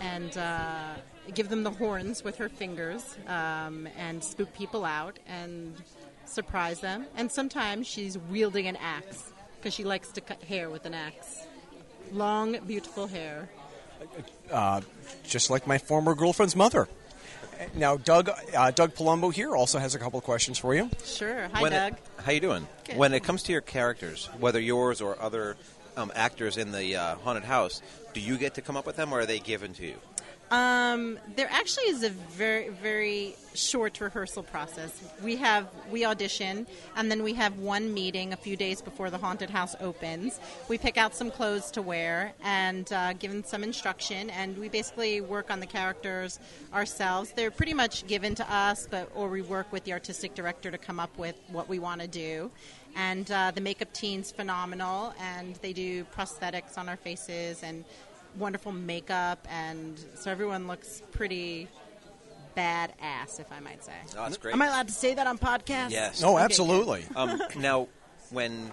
and 0.00 0.36
uh, 0.36 0.92
give 1.34 1.48
them 1.48 1.62
the 1.62 1.70
horns 1.70 2.22
with 2.22 2.36
her 2.36 2.48
fingers, 2.48 3.16
um, 3.26 3.88
and 3.96 4.22
spook 4.22 4.52
people 4.54 4.84
out 4.84 5.18
and 5.26 5.74
surprise 6.26 6.80
them. 6.80 7.06
And 7.16 7.30
sometimes 7.30 7.86
she's 7.86 8.18
wielding 8.18 8.66
an 8.66 8.76
axe 8.76 9.32
because 9.60 9.74
she 9.74 9.84
likes 9.84 10.08
to 10.12 10.20
cut 10.20 10.42
hair 10.42 10.70
with 10.70 10.86
an 10.86 10.94
axe. 10.94 11.44
Long, 12.12 12.58
beautiful 12.66 13.06
hair. 13.06 13.48
Uh, 14.50 14.80
just 15.24 15.50
like 15.50 15.66
my 15.66 15.76
former 15.78 16.14
girlfriend's 16.14 16.56
mother. 16.56 16.88
Now, 17.74 17.98
Doug 17.98 18.30
uh, 18.56 18.70
Doug 18.70 18.94
Palumbo 18.94 19.32
here 19.32 19.54
also 19.54 19.78
has 19.78 19.94
a 19.94 19.98
couple 19.98 20.18
of 20.18 20.24
questions 20.24 20.56
for 20.58 20.74
you. 20.74 20.88
Sure. 21.04 21.48
Hi, 21.52 21.60
When 21.62 21.72
it- 21.74 21.76
Doug. 21.76 22.24
how 22.24 22.32
you 22.32 22.40
doing? 22.40 22.66
Good. 22.84 22.96
When 22.96 23.12
it 23.12 23.22
comes 23.22 23.42
to 23.44 23.52
your 23.52 23.60
characters, 23.60 24.30
whether 24.38 24.58
yours 24.58 25.02
or 25.02 25.20
other 25.20 25.56
um, 25.96 26.10
actors 26.14 26.56
in 26.56 26.72
the 26.72 26.96
uh, 26.96 27.14
haunted 27.16 27.44
house, 27.44 27.82
do 28.14 28.20
you 28.20 28.38
get 28.38 28.54
to 28.54 28.62
come 28.62 28.78
up 28.78 28.86
with 28.86 28.96
them, 28.96 29.12
or 29.12 29.20
are 29.20 29.26
they 29.26 29.38
given 29.38 29.74
to 29.74 29.86
you? 29.86 29.96
Um, 30.50 31.18
there 31.36 31.48
actually 31.48 31.84
is 31.84 32.02
a 32.02 32.10
very 32.10 32.70
very 32.70 33.36
short 33.54 34.00
rehearsal 34.00 34.42
process. 34.42 35.00
We 35.22 35.36
have 35.36 35.68
we 35.90 36.04
audition, 36.04 36.66
and 36.96 37.08
then 37.10 37.22
we 37.22 37.34
have 37.34 37.58
one 37.58 37.94
meeting 37.94 38.32
a 38.32 38.36
few 38.36 38.56
days 38.56 38.82
before 38.82 39.10
the 39.10 39.18
haunted 39.18 39.50
house 39.50 39.76
opens. 39.80 40.40
We 40.68 40.76
pick 40.76 40.96
out 40.96 41.14
some 41.14 41.30
clothes 41.30 41.70
to 41.72 41.82
wear 41.82 42.32
and 42.42 42.92
uh, 42.92 43.12
give 43.12 43.30
them 43.30 43.44
some 43.44 43.62
instruction, 43.62 44.30
and 44.30 44.58
we 44.58 44.68
basically 44.68 45.20
work 45.20 45.52
on 45.52 45.60
the 45.60 45.66
characters 45.66 46.40
ourselves. 46.74 47.32
They're 47.32 47.52
pretty 47.52 47.74
much 47.74 48.06
given 48.08 48.34
to 48.36 48.52
us, 48.52 48.88
but 48.90 49.08
or 49.14 49.28
we 49.28 49.42
work 49.42 49.72
with 49.72 49.84
the 49.84 49.92
artistic 49.92 50.34
director 50.34 50.70
to 50.72 50.78
come 50.78 50.98
up 50.98 51.16
with 51.16 51.36
what 51.48 51.68
we 51.68 51.78
want 51.78 52.00
to 52.00 52.08
do. 52.08 52.50
And 52.96 53.30
uh, 53.30 53.52
the 53.52 53.60
makeup 53.60 53.92
team's 53.92 54.32
phenomenal, 54.32 55.14
and 55.20 55.54
they 55.56 55.72
do 55.72 56.04
prosthetics 56.16 56.76
on 56.76 56.88
our 56.88 56.96
faces 56.96 57.62
and 57.62 57.84
wonderful 58.36 58.72
makeup, 58.72 59.46
and 59.50 59.98
so 60.16 60.30
everyone 60.30 60.66
looks 60.66 61.02
pretty 61.12 61.68
badass, 62.56 63.38
if 63.40 63.50
I 63.52 63.60
might 63.60 63.84
say. 63.84 63.92
Oh, 64.16 64.22
that's 64.24 64.36
great. 64.36 64.54
Am 64.54 64.62
I 64.62 64.66
allowed 64.66 64.88
to 64.88 64.94
say 64.94 65.14
that 65.14 65.26
on 65.26 65.38
podcast? 65.38 65.90
Yes. 65.90 66.20
No, 66.22 66.34
Okay, 66.36 66.44
absolutely. 66.44 67.04
Um, 67.14 67.40
now, 67.56 67.88
when 68.30 68.70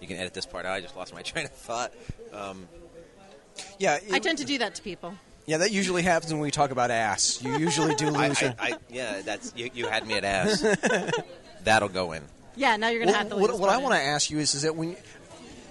you 0.00 0.06
can 0.08 0.16
edit 0.16 0.34
this 0.34 0.46
part 0.46 0.66
out, 0.66 0.72
I 0.72 0.80
just 0.80 0.96
lost 0.96 1.14
my 1.14 1.22
train 1.22 1.44
of 1.46 1.52
thought. 1.52 1.92
Um, 2.32 2.68
Yeah, 3.78 3.98
I 4.10 4.16
it- 4.16 4.22
tend 4.22 4.38
to 4.38 4.44
do 4.44 4.58
that 4.58 4.74
to 4.76 4.82
people. 4.82 5.14
yeah, 5.46 5.58
that 5.58 5.72
usually 5.72 6.02
happens 6.02 6.32
when 6.32 6.40
we 6.42 6.50
talk 6.50 6.70
about 6.70 6.90
ass. 6.90 7.42
You 7.42 7.56
usually 7.58 7.94
do 7.96 8.14
I, 8.14 8.28
lose 8.28 8.40
your. 8.40 8.54
I, 8.58 8.72
I, 8.72 8.76
yeah, 8.88 9.20
that's 9.22 9.52
you, 9.56 9.70
you 9.74 9.86
had 9.86 10.06
me 10.06 10.14
at 10.14 10.24
ass. 10.24 10.60
That'll 11.64 11.88
go 11.88 12.12
in. 12.12 12.22
Yeah, 12.54 12.76
now 12.76 12.88
you're 12.88 13.00
gonna 13.00 13.12
Well, 13.12 13.18
have 13.20 13.28
to. 13.30 13.36
what 13.36 13.50
leave 13.50 13.60
what 13.60 13.70
I 13.70 13.76
this 13.76 13.82
want 13.82 13.94
to 13.94 14.00
in. 14.02 14.06
ask 14.08 14.30
you 14.30 14.38
is, 14.38 14.54
is 14.54 14.62
that 14.62 14.76
when 14.76 14.96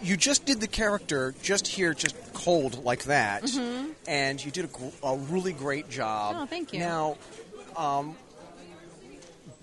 you 0.01 0.17
just 0.17 0.45
did 0.45 0.59
the 0.59 0.67
character 0.67 1.33
just 1.41 1.67
here, 1.67 1.93
just 1.93 2.15
cold 2.33 2.83
like 2.83 3.03
that, 3.05 3.43
and 4.07 4.43
you 4.43 4.51
did 4.51 4.65
a, 4.65 5.07
a 5.07 5.17
really 5.17 5.53
great 5.53 5.89
job. 5.89 6.33
Mm-hmm. 6.33 6.43
Oh, 6.43 6.45
thank 6.47 6.73
you. 6.73 6.79
Now, 6.79 7.17
um, 7.77 8.15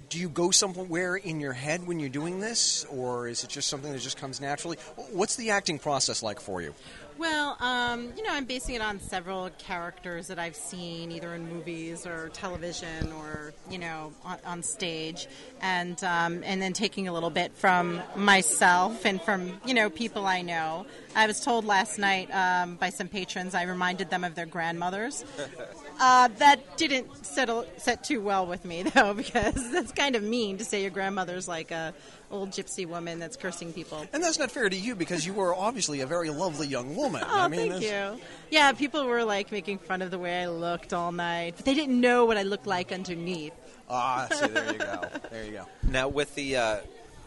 do 0.08 0.18
you 0.18 0.28
go 0.28 0.50
somewhere 0.50 1.16
in 1.16 1.40
your 1.40 1.52
head 1.52 1.86
when 1.86 2.00
you're 2.00 2.08
doing 2.08 2.40
this, 2.40 2.84
or 2.86 3.28
is 3.28 3.44
it 3.44 3.50
just 3.50 3.68
something 3.68 3.92
that 3.92 4.00
just 4.00 4.16
comes 4.16 4.40
naturally? 4.40 4.78
What's 5.12 5.36
the 5.36 5.50
acting 5.50 5.78
process 5.78 6.22
like 6.22 6.40
for 6.40 6.62
you? 6.62 6.74
Well, 7.18 7.56
um, 7.58 8.12
you 8.16 8.22
know, 8.22 8.30
I'm 8.30 8.44
basing 8.44 8.76
it 8.76 8.80
on 8.80 9.00
several 9.00 9.50
characters 9.58 10.28
that 10.28 10.38
I've 10.38 10.54
seen 10.54 11.10
either 11.10 11.34
in 11.34 11.52
movies 11.52 12.06
or 12.06 12.28
television 12.28 13.12
or 13.12 13.52
you 13.68 13.78
know 13.78 14.12
on, 14.24 14.38
on 14.46 14.62
stage, 14.62 15.26
and 15.60 16.02
um, 16.04 16.42
and 16.44 16.62
then 16.62 16.72
taking 16.72 17.08
a 17.08 17.12
little 17.12 17.30
bit 17.30 17.52
from 17.54 18.00
myself 18.14 19.04
and 19.04 19.20
from 19.20 19.60
you 19.66 19.74
know 19.74 19.90
people 19.90 20.26
I 20.26 20.42
know. 20.42 20.86
I 21.16 21.26
was 21.26 21.40
told 21.40 21.64
last 21.64 21.98
night 21.98 22.32
um, 22.32 22.76
by 22.76 22.90
some 22.90 23.08
patrons 23.08 23.52
I 23.52 23.64
reminded 23.64 24.10
them 24.10 24.22
of 24.22 24.36
their 24.36 24.46
grandmothers. 24.46 25.24
Uh, 26.00 26.28
that 26.38 26.76
didn't 26.76 27.26
settle 27.26 27.66
set 27.76 28.04
too 28.04 28.20
well 28.20 28.46
with 28.46 28.64
me 28.64 28.82
though, 28.94 29.14
because 29.14 29.70
that's 29.72 29.92
kind 29.92 30.14
of 30.16 30.22
mean 30.22 30.58
to 30.58 30.64
say 30.64 30.80
your 30.82 30.90
grandmother's 30.90 31.48
like 31.48 31.70
a 31.70 31.92
old 32.30 32.50
gypsy 32.50 32.86
woman 32.86 33.18
that's 33.18 33.36
cursing 33.36 33.72
people. 33.72 34.04
And 34.12 34.22
that's 34.22 34.38
not 34.38 34.50
fair 34.50 34.68
to 34.68 34.76
you 34.76 34.94
because 34.94 35.26
you 35.26 35.32
were 35.32 35.54
obviously 35.54 36.00
a 36.00 36.06
very 36.06 36.30
lovely 36.30 36.66
young 36.66 36.94
woman. 36.94 37.22
Oh, 37.24 37.28
I 37.40 37.48
mean, 37.48 37.70
thank 37.70 37.82
that's- 37.82 38.16
you. 38.16 38.22
Yeah, 38.50 38.72
people 38.72 39.06
were 39.06 39.24
like 39.24 39.50
making 39.50 39.78
fun 39.78 40.02
of 40.02 40.10
the 40.10 40.18
way 40.18 40.42
I 40.42 40.48
looked 40.48 40.92
all 40.92 41.10
night, 41.10 41.54
but 41.56 41.64
they 41.64 41.74
didn't 41.74 42.00
know 42.00 42.24
what 42.26 42.36
I 42.36 42.42
looked 42.42 42.66
like 42.66 42.92
underneath. 42.92 43.52
Ah, 43.90 44.28
see, 44.30 44.46
there 44.48 44.72
you 44.72 44.78
go. 44.78 45.00
There 45.30 45.44
you 45.44 45.52
go. 45.52 45.66
Now 45.82 46.08
with 46.08 46.34
the, 46.34 46.56
uh, 46.56 46.76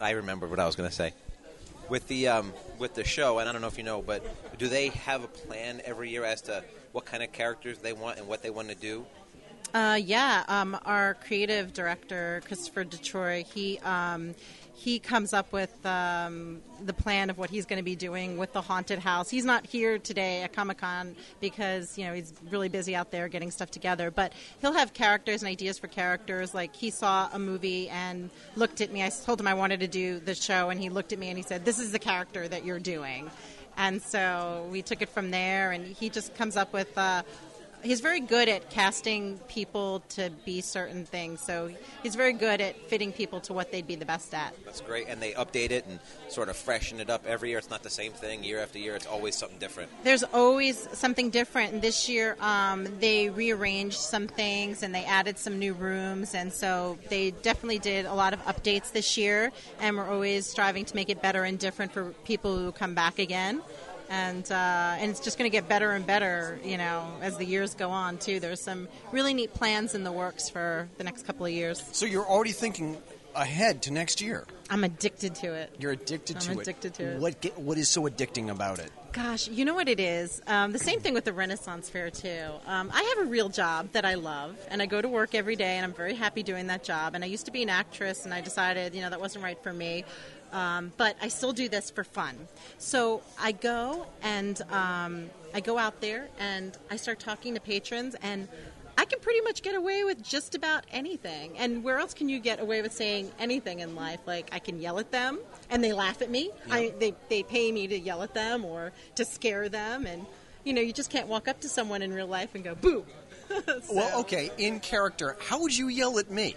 I 0.00 0.10
remember 0.12 0.46
what 0.46 0.60
I 0.60 0.66
was 0.66 0.76
going 0.76 0.88
to 0.88 0.94
say. 0.94 1.12
With 1.92 2.08
the 2.08 2.28
um, 2.28 2.54
with 2.78 2.94
the 2.94 3.04
show, 3.04 3.38
and 3.38 3.46
I 3.46 3.52
don't 3.52 3.60
know 3.60 3.68
if 3.68 3.76
you 3.76 3.84
know, 3.84 4.00
but 4.00 4.24
do 4.58 4.66
they 4.66 4.88
have 4.88 5.24
a 5.24 5.28
plan 5.28 5.82
every 5.84 6.08
year 6.08 6.24
as 6.24 6.40
to 6.48 6.64
what 6.92 7.04
kind 7.04 7.22
of 7.22 7.32
characters 7.32 7.76
they 7.76 7.92
want 7.92 8.18
and 8.18 8.26
what 8.26 8.42
they 8.42 8.48
want 8.48 8.70
to 8.70 8.74
do? 8.74 9.04
Uh, 9.74 9.98
yeah, 10.04 10.44
um, 10.48 10.78
our 10.84 11.14
creative 11.26 11.72
director 11.72 12.42
Christopher 12.46 12.84
Detroit, 12.84 13.46
he 13.46 13.78
um, 13.78 14.34
he 14.74 14.98
comes 14.98 15.32
up 15.32 15.50
with 15.50 15.74
um, 15.86 16.60
the 16.84 16.92
plan 16.92 17.30
of 17.30 17.38
what 17.38 17.48
he's 17.48 17.64
going 17.64 17.78
to 17.78 17.84
be 17.84 17.96
doing 17.96 18.36
with 18.36 18.52
the 18.52 18.60
haunted 18.60 18.98
house. 18.98 19.30
He's 19.30 19.44
not 19.46 19.64
here 19.64 19.98
today 19.98 20.42
at 20.42 20.52
Comic 20.52 20.78
Con 20.78 21.16
because 21.40 21.96
you 21.96 22.04
know 22.04 22.12
he's 22.12 22.34
really 22.50 22.68
busy 22.68 22.94
out 22.94 23.10
there 23.10 23.28
getting 23.28 23.50
stuff 23.50 23.70
together. 23.70 24.10
But 24.10 24.34
he'll 24.60 24.74
have 24.74 24.92
characters 24.92 25.40
and 25.42 25.48
ideas 25.48 25.78
for 25.78 25.86
characters. 25.86 26.52
Like 26.52 26.76
he 26.76 26.90
saw 26.90 27.30
a 27.32 27.38
movie 27.38 27.88
and 27.88 28.28
looked 28.56 28.82
at 28.82 28.92
me. 28.92 29.02
I 29.02 29.08
told 29.08 29.40
him 29.40 29.46
I 29.46 29.54
wanted 29.54 29.80
to 29.80 29.88
do 29.88 30.18
the 30.18 30.34
show, 30.34 30.68
and 30.68 30.78
he 30.78 30.90
looked 30.90 31.14
at 31.14 31.18
me 31.18 31.28
and 31.30 31.38
he 31.38 31.44
said, 31.44 31.64
"This 31.64 31.78
is 31.78 31.92
the 31.92 31.98
character 31.98 32.46
that 32.46 32.66
you're 32.66 32.80
doing." 32.80 33.30
And 33.78 34.02
so 34.02 34.68
we 34.70 34.82
took 34.82 35.00
it 35.00 35.08
from 35.08 35.30
there, 35.30 35.72
and 35.72 35.86
he 35.86 36.10
just 36.10 36.34
comes 36.34 36.58
up 36.58 36.74
with. 36.74 36.98
Uh, 36.98 37.22
he's 37.82 38.00
very 38.00 38.20
good 38.20 38.48
at 38.48 38.70
casting 38.70 39.38
people 39.48 40.00
to 40.10 40.30
be 40.44 40.60
certain 40.60 41.04
things. 41.04 41.40
So 41.40 41.70
he's 42.02 42.14
very 42.14 42.32
good 42.32 42.60
at 42.60 42.76
fitting 42.88 43.12
people 43.12 43.40
to 43.42 43.52
what 43.52 43.70
they'd 43.70 43.86
be 43.86 43.94
the 43.94 44.04
best 44.04 44.34
at. 44.34 44.54
That's 44.64 44.80
great, 44.80 45.08
and 45.08 45.20
they 45.20 45.32
update 45.32 45.70
it 45.70 45.86
and 45.86 45.98
sort 46.28 46.48
of 46.48 46.56
freshen 46.56 47.00
it 47.00 47.10
up 47.10 47.24
every 47.26 47.50
year. 47.50 47.58
It's 47.58 47.70
not 47.70 47.82
the 47.82 47.90
same 47.90 48.12
thing 48.12 48.44
year 48.44 48.60
after 48.60 48.78
year. 48.78 48.94
It's 48.94 49.06
always 49.06 49.36
something 49.36 49.58
different. 49.58 49.90
There's 50.04 50.24
always 50.24 50.88
something 50.92 51.30
different. 51.30 51.72
And 51.72 51.82
this 51.82 52.08
year, 52.08 52.36
um, 52.40 52.86
they 53.00 53.30
rearranged 53.30 53.98
some 53.98 54.26
things 54.26 54.82
and 54.82 54.94
they 54.94 55.04
added 55.04 55.38
some 55.38 55.58
new 55.58 55.74
rooms, 55.74 56.34
and 56.34 56.52
so 56.52 56.98
they 57.08 57.30
definitely 57.30 57.78
did 57.78 58.06
a 58.06 58.14
lot 58.14 58.32
of 58.32 58.44
updates 58.44 58.92
this 58.92 59.16
year. 59.16 59.52
And 59.80 59.96
we're 59.96 60.08
always 60.08 60.46
striving 60.46 60.84
to 60.86 60.94
make 60.94 61.10
it 61.10 61.22
better 61.22 61.44
and 61.44 61.58
different 61.58 61.92
for 61.92 62.10
people 62.24 62.56
who 62.56 62.72
come 62.72 62.94
back 62.94 63.18
again. 63.18 63.62
And 64.12 64.52
uh, 64.52 64.96
and 64.98 65.10
it's 65.10 65.20
just 65.20 65.38
going 65.38 65.50
to 65.50 65.56
get 65.56 65.70
better 65.70 65.92
and 65.92 66.06
better, 66.06 66.60
you 66.62 66.76
know, 66.76 67.10
as 67.22 67.38
the 67.38 67.46
years 67.46 67.74
go 67.74 67.88
on 67.88 68.18
too. 68.18 68.40
There's 68.40 68.60
some 68.60 68.88
really 69.10 69.32
neat 69.32 69.54
plans 69.54 69.94
in 69.94 70.04
the 70.04 70.12
works 70.12 70.50
for 70.50 70.86
the 70.98 71.04
next 71.04 71.24
couple 71.26 71.46
of 71.46 71.52
years. 71.52 71.82
So 71.92 72.04
you're 72.04 72.26
already 72.26 72.52
thinking 72.52 72.98
ahead 73.34 73.80
to 73.84 73.90
next 73.90 74.20
year. 74.20 74.44
I'm 74.68 74.84
addicted 74.84 75.34
to 75.36 75.54
it. 75.54 75.74
You're 75.78 75.92
addicted 75.92 76.36
I'm 76.36 76.42
to 76.42 76.52
it. 76.52 76.58
addicted 76.60 76.94
to 76.94 77.04
it. 77.04 77.20
What 77.20 77.40
get, 77.40 77.58
what 77.58 77.78
is 77.78 77.88
so 77.88 78.02
addicting 78.02 78.50
about 78.50 78.80
it? 78.80 78.90
Gosh, 79.12 79.48
you 79.48 79.66
know 79.66 79.74
what 79.74 79.88
it 79.88 80.00
is? 80.00 80.40
Um, 80.46 80.72
the 80.72 80.78
same 80.78 81.00
thing 81.00 81.12
with 81.12 81.26
the 81.26 81.34
Renaissance 81.34 81.90
Fair, 81.90 82.08
too. 82.08 82.46
Um, 82.66 82.90
I 82.94 83.02
have 83.02 83.26
a 83.26 83.30
real 83.30 83.50
job 83.50 83.92
that 83.92 84.06
I 84.06 84.14
love, 84.14 84.56
and 84.70 84.80
I 84.80 84.86
go 84.86 85.02
to 85.02 85.08
work 85.08 85.34
every 85.34 85.54
day, 85.54 85.76
and 85.76 85.84
I'm 85.84 85.92
very 85.92 86.14
happy 86.14 86.42
doing 86.42 86.68
that 86.68 86.82
job. 86.82 87.14
And 87.14 87.22
I 87.22 87.26
used 87.26 87.44
to 87.44 87.52
be 87.52 87.62
an 87.62 87.68
actress, 87.68 88.24
and 88.24 88.32
I 88.32 88.40
decided, 88.40 88.94
you 88.94 89.02
know, 89.02 89.10
that 89.10 89.20
wasn't 89.20 89.44
right 89.44 89.62
for 89.62 89.70
me. 89.70 90.06
Um, 90.52 90.92
but 90.96 91.16
I 91.22 91.28
still 91.28 91.52
do 91.52 91.68
this 91.68 91.90
for 91.90 92.04
fun. 92.04 92.36
So 92.78 93.22
I 93.40 93.52
go 93.52 94.06
and 94.22 94.60
um, 94.70 95.30
I 95.54 95.60
go 95.60 95.78
out 95.78 96.00
there 96.00 96.28
and 96.38 96.76
I 96.90 96.96
start 96.96 97.18
talking 97.20 97.54
to 97.54 97.60
patrons, 97.60 98.14
and 98.22 98.48
I 98.98 99.06
can 99.06 99.18
pretty 99.20 99.40
much 99.40 99.62
get 99.62 99.74
away 99.74 100.04
with 100.04 100.22
just 100.22 100.54
about 100.54 100.84
anything. 100.92 101.56
And 101.56 101.82
where 101.82 101.98
else 101.98 102.12
can 102.12 102.28
you 102.28 102.38
get 102.38 102.60
away 102.60 102.82
with 102.82 102.92
saying 102.92 103.32
anything 103.38 103.80
in 103.80 103.94
life? 103.96 104.20
Like 104.26 104.50
I 104.52 104.58
can 104.58 104.78
yell 104.80 104.98
at 104.98 105.10
them, 105.10 105.38
and 105.70 105.82
they 105.82 105.92
laugh 105.94 106.20
at 106.22 106.30
me. 106.30 106.50
I, 106.70 106.92
they 106.98 107.14
they 107.30 107.42
pay 107.42 107.72
me 107.72 107.86
to 107.86 107.98
yell 107.98 108.22
at 108.22 108.34
them 108.34 108.64
or 108.64 108.92
to 109.16 109.24
scare 109.24 109.68
them, 109.70 110.04
and 110.06 110.26
you 110.64 110.74
know 110.74 110.82
you 110.82 110.92
just 110.92 111.08
can't 111.10 111.28
walk 111.28 111.48
up 111.48 111.60
to 111.62 111.68
someone 111.68 112.02
in 112.02 112.12
real 112.12 112.26
life 112.26 112.54
and 112.54 112.62
go 112.62 112.74
boo. 112.74 113.04
So- 113.48 113.80
Well, 113.94 114.20
okay, 114.20 114.50
in 114.56 114.80
character, 114.80 115.36
how 115.40 115.60
would 115.62 115.76
you 115.76 115.88
yell 115.88 116.18
at 116.18 116.30
me? 116.30 116.56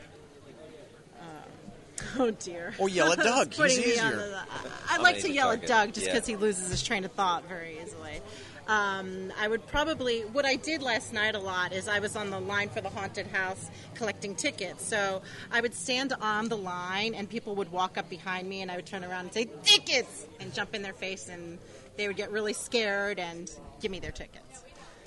Oh 2.19 2.31
dear. 2.31 2.73
Or 2.77 2.87
yell 2.89 3.11
at 3.11 3.19
Doug. 3.19 3.53
He's 3.55 3.77
easier. 3.79 4.15
the- 4.15 4.37
I 4.37 4.95
I'll 4.95 5.03
like 5.03 5.17
to 5.17 5.23
the 5.23 5.31
yell 5.31 5.51
at. 5.51 5.65
Doug 5.67 5.93
just 5.93 6.05
Yeah. 6.07 6.13
because 6.13 6.27
he 6.27 6.35
loses 6.35 6.69
his 6.69 6.81
train 6.83 7.03
of 7.05 7.11
thought 7.11 7.47
very 7.47 7.79
easily. 7.83 8.21
Um, 8.67 9.31
I 9.39 9.47
would 9.47 9.67
probably 9.67 10.21
what 10.21 10.43
I 10.45 10.55
did 10.55 10.81
last 10.81 11.13
night 11.13 11.35
a 11.35 11.39
lot 11.39 11.71
is 11.71 11.87
I 11.87 11.99
was 11.99 12.15
on 12.15 12.31
the 12.31 12.39
line 12.39 12.69
for 12.69 12.81
the 12.81 12.89
haunted 12.89 13.27
house 13.27 13.69
collecting 13.93 14.33
tickets. 14.33 14.83
So 14.85 15.21
I 15.51 15.61
would 15.61 15.73
stand 15.75 16.13
on 16.19 16.49
the 16.49 16.57
line 16.57 17.13
and 17.13 17.29
people 17.29 17.55
would 17.55 17.71
walk 17.71 17.97
up 17.97 18.09
behind 18.09 18.47
me 18.49 18.61
and 18.61 18.71
I 18.71 18.75
would 18.77 18.85
turn 18.87 19.03
around 19.03 19.25
and 19.25 19.33
say 19.33 19.47
tickets 19.63 20.25
and 20.39 20.53
jump 20.53 20.73
in 20.73 20.81
their 20.81 20.93
face 20.93 21.29
and 21.29 21.59
they 21.97 22.07
would 22.07 22.17
get 22.17 22.31
really 22.31 22.53
scared 22.53 23.19
and 23.19 23.51
give 23.81 23.91
me 23.91 23.99
their 23.99 24.11
tickets. 24.11 24.63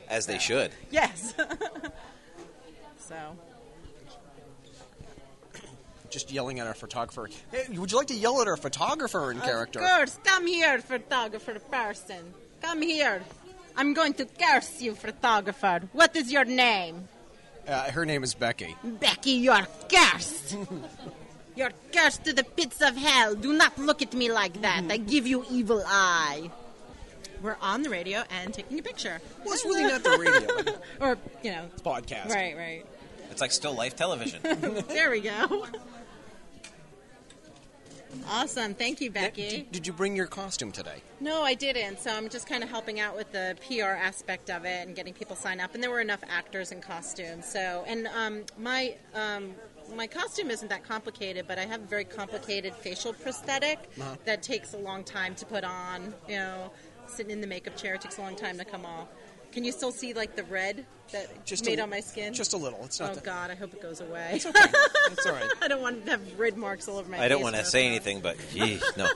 As 0.08 0.26
they 0.26 0.38
should. 0.38 0.70
Yes. 0.90 1.34
so 3.00 3.16
Just 6.10 6.30
yelling 6.32 6.58
at 6.60 6.66
our 6.66 6.74
photographer. 6.74 7.28
Hey, 7.52 7.66
would 7.76 7.92
you 7.92 7.98
like 7.98 8.06
to 8.08 8.14
yell 8.14 8.40
at 8.40 8.48
our 8.48 8.56
photographer 8.56 9.30
in 9.30 9.40
character? 9.40 9.80
Of 9.80 9.90
course, 9.90 10.18
come 10.24 10.46
here, 10.46 10.78
photographer 10.80 11.58
person. 11.70 12.32
Come 12.62 12.82
here. 12.82 13.22
I'm 13.76 13.94
going 13.94 14.14
to 14.14 14.24
curse 14.24 14.80
you, 14.82 14.94
photographer. 14.94 15.82
What 15.92 16.16
is 16.16 16.32
your 16.32 16.44
name? 16.44 17.08
Uh, 17.66 17.90
her 17.90 18.04
name 18.06 18.24
is 18.24 18.34
Becky. 18.34 18.74
Becky, 18.82 19.32
you're 19.32 19.66
cursed. 19.92 20.56
you're 21.56 21.72
cursed 21.92 22.24
to 22.24 22.32
the 22.32 22.44
pits 22.44 22.80
of 22.80 22.96
hell. 22.96 23.34
Do 23.34 23.52
not 23.52 23.78
look 23.78 24.00
at 24.00 24.14
me 24.14 24.32
like 24.32 24.62
that. 24.62 24.84
I 24.88 24.96
give 24.96 25.26
you 25.26 25.44
evil 25.50 25.84
eye. 25.86 26.50
We're 27.42 27.56
on 27.60 27.82
the 27.82 27.90
radio 27.90 28.24
and 28.30 28.52
taking 28.52 28.78
a 28.78 28.82
picture. 28.82 29.20
Well, 29.44 29.54
it's 29.54 29.64
really 29.64 29.84
not 29.84 30.02
the 30.02 30.18
radio. 30.18 30.78
Or, 31.00 31.18
you 31.42 31.52
know. 31.52 31.66
It's 31.72 31.82
podcast. 31.82 32.30
Right, 32.30 32.56
right. 32.56 32.84
It's 33.30 33.40
like 33.40 33.52
still 33.52 33.74
life 33.74 33.94
television. 33.94 34.40
There 34.88 35.10
we 35.10 35.20
go. 35.20 35.66
Awesome. 38.28 38.74
Thank 38.74 39.00
you, 39.00 39.10
Becky. 39.10 39.48
Did, 39.48 39.72
did 39.72 39.86
you 39.86 39.92
bring 39.92 40.16
your 40.16 40.26
costume 40.26 40.72
today? 40.72 41.02
No, 41.20 41.42
I 41.42 41.54
didn't. 41.54 42.00
So 42.00 42.10
I'm 42.10 42.28
just 42.28 42.48
kind 42.48 42.62
of 42.62 42.68
helping 42.70 43.00
out 43.00 43.16
with 43.16 43.32
the 43.32 43.56
PR 43.66 43.84
aspect 43.90 44.50
of 44.50 44.64
it 44.64 44.86
and 44.86 44.94
getting 44.96 45.14
people 45.14 45.36
sign 45.36 45.60
up. 45.60 45.74
And 45.74 45.82
there 45.82 45.90
were 45.90 46.00
enough 46.00 46.20
actors 46.28 46.72
in 46.72 46.80
costumes. 46.80 47.46
So, 47.46 47.84
and 47.86 48.06
um, 48.08 48.44
my 48.58 48.94
um, 49.14 49.54
my 49.96 50.06
costume 50.06 50.50
isn't 50.50 50.68
that 50.68 50.84
complicated, 50.84 51.46
but 51.48 51.58
I 51.58 51.64
have 51.64 51.80
a 51.82 51.86
very 51.86 52.04
complicated 52.04 52.74
facial 52.74 53.12
prosthetic 53.14 53.78
Uh-huh. 53.98 54.16
that 54.26 54.42
takes 54.42 54.74
a 54.74 54.78
long 54.78 55.02
time 55.04 55.34
to 55.36 55.46
put 55.46 55.64
on. 55.64 56.14
You 56.28 56.36
know, 56.36 56.70
sitting 57.06 57.32
in 57.32 57.40
the 57.40 57.46
makeup 57.46 57.76
chair 57.76 57.94
it 57.94 58.02
takes 58.02 58.18
a 58.18 58.20
long 58.22 58.36
time 58.36 58.58
to 58.58 58.64
come 58.64 58.84
off. 58.84 59.08
Can 59.58 59.64
you 59.64 59.72
still 59.72 59.90
see 59.90 60.12
like 60.14 60.36
the 60.36 60.44
red 60.44 60.86
that 61.10 61.44
Just 61.44 61.66
made 61.66 61.80
a, 61.80 61.82
on 61.82 61.90
my 61.90 61.98
skin? 61.98 62.32
Just 62.32 62.52
a 62.52 62.56
little. 62.56 62.78
It's 62.84 63.00
not. 63.00 63.10
oh 63.10 63.14
that- 63.16 63.24
God, 63.24 63.50
I 63.50 63.56
hope 63.56 63.74
it 63.74 63.82
goes 63.82 64.00
away. 64.00 64.34
It's 64.34 64.46
okay. 64.46 64.70
It's 65.10 65.26
all 65.26 65.32
right. 65.32 65.50
I 65.60 65.66
don't 65.66 65.82
want 65.82 66.04
to 66.04 66.12
have 66.12 66.38
red 66.38 66.56
marks 66.56 66.86
all 66.86 66.96
over 66.96 67.10
my. 67.10 67.16
Skin. 67.16 67.24
I 67.24 67.26
don't 67.26 67.42
want 67.42 67.56
to 67.56 67.64
say 67.64 67.82
fun. 67.82 67.90
anything, 67.90 68.20
but 68.20 68.36
geez, 68.52 68.84
no. 68.96 69.08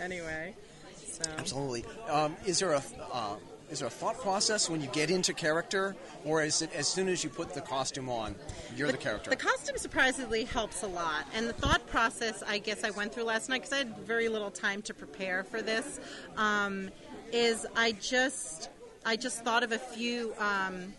Anyway, 0.00 0.54
so 0.94 1.28
Absolutely. 1.38 1.84
Um, 2.08 2.36
is 2.46 2.60
there 2.60 2.70
a 2.70 2.82
uh, 3.12 3.34
is 3.68 3.80
there 3.80 3.88
a 3.88 3.90
thought 3.90 4.16
process 4.20 4.70
when 4.70 4.80
you 4.80 4.86
get 4.92 5.10
into 5.10 5.34
character, 5.34 5.96
or 6.24 6.44
is 6.44 6.62
it 6.62 6.72
as 6.72 6.86
soon 6.86 7.08
as 7.08 7.24
you 7.24 7.30
put 7.30 7.52
the 7.52 7.62
costume 7.62 8.08
on, 8.08 8.36
you're 8.76 8.92
the, 8.92 8.96
character? 8.96 9.30
The 9.30 9.34
costume 9.34 9.76
surprisingly 9.76 10.44
helps 10.44 10.84
a 10.84 10.86
lot, 10.86 11.26
and 11.34 11.48
the 11.48 11.52
thought 11.52 11.84
process 11.88 12.44
I 12.46 12.58
guess 12.58 12.84
I 12.84 12.90
went 12.90 13.12
through 13.12 13.24
last 13.24 13.48
night 13.48 13.62
because 13.62 13.72
I 13.72 13.78
had 13.78 13.98
very 13.98 14.28
little 14.28 14.52
time 14.52 14.82
to 14.82 14.94
prepare 14.94 15.42
for 15.42 15.62
this. 15.62 15.98
Um, 16.36 16.90
is 17.32 17.66
I 17.76 17.92
just 17.92 18.70
I 19.04 19.16
just 19.16 19.44
thought 19.44 19.62
of 19.62 19.72
a 19.72 19.78
few. 19.78 20.34
Um, 20.38 20.92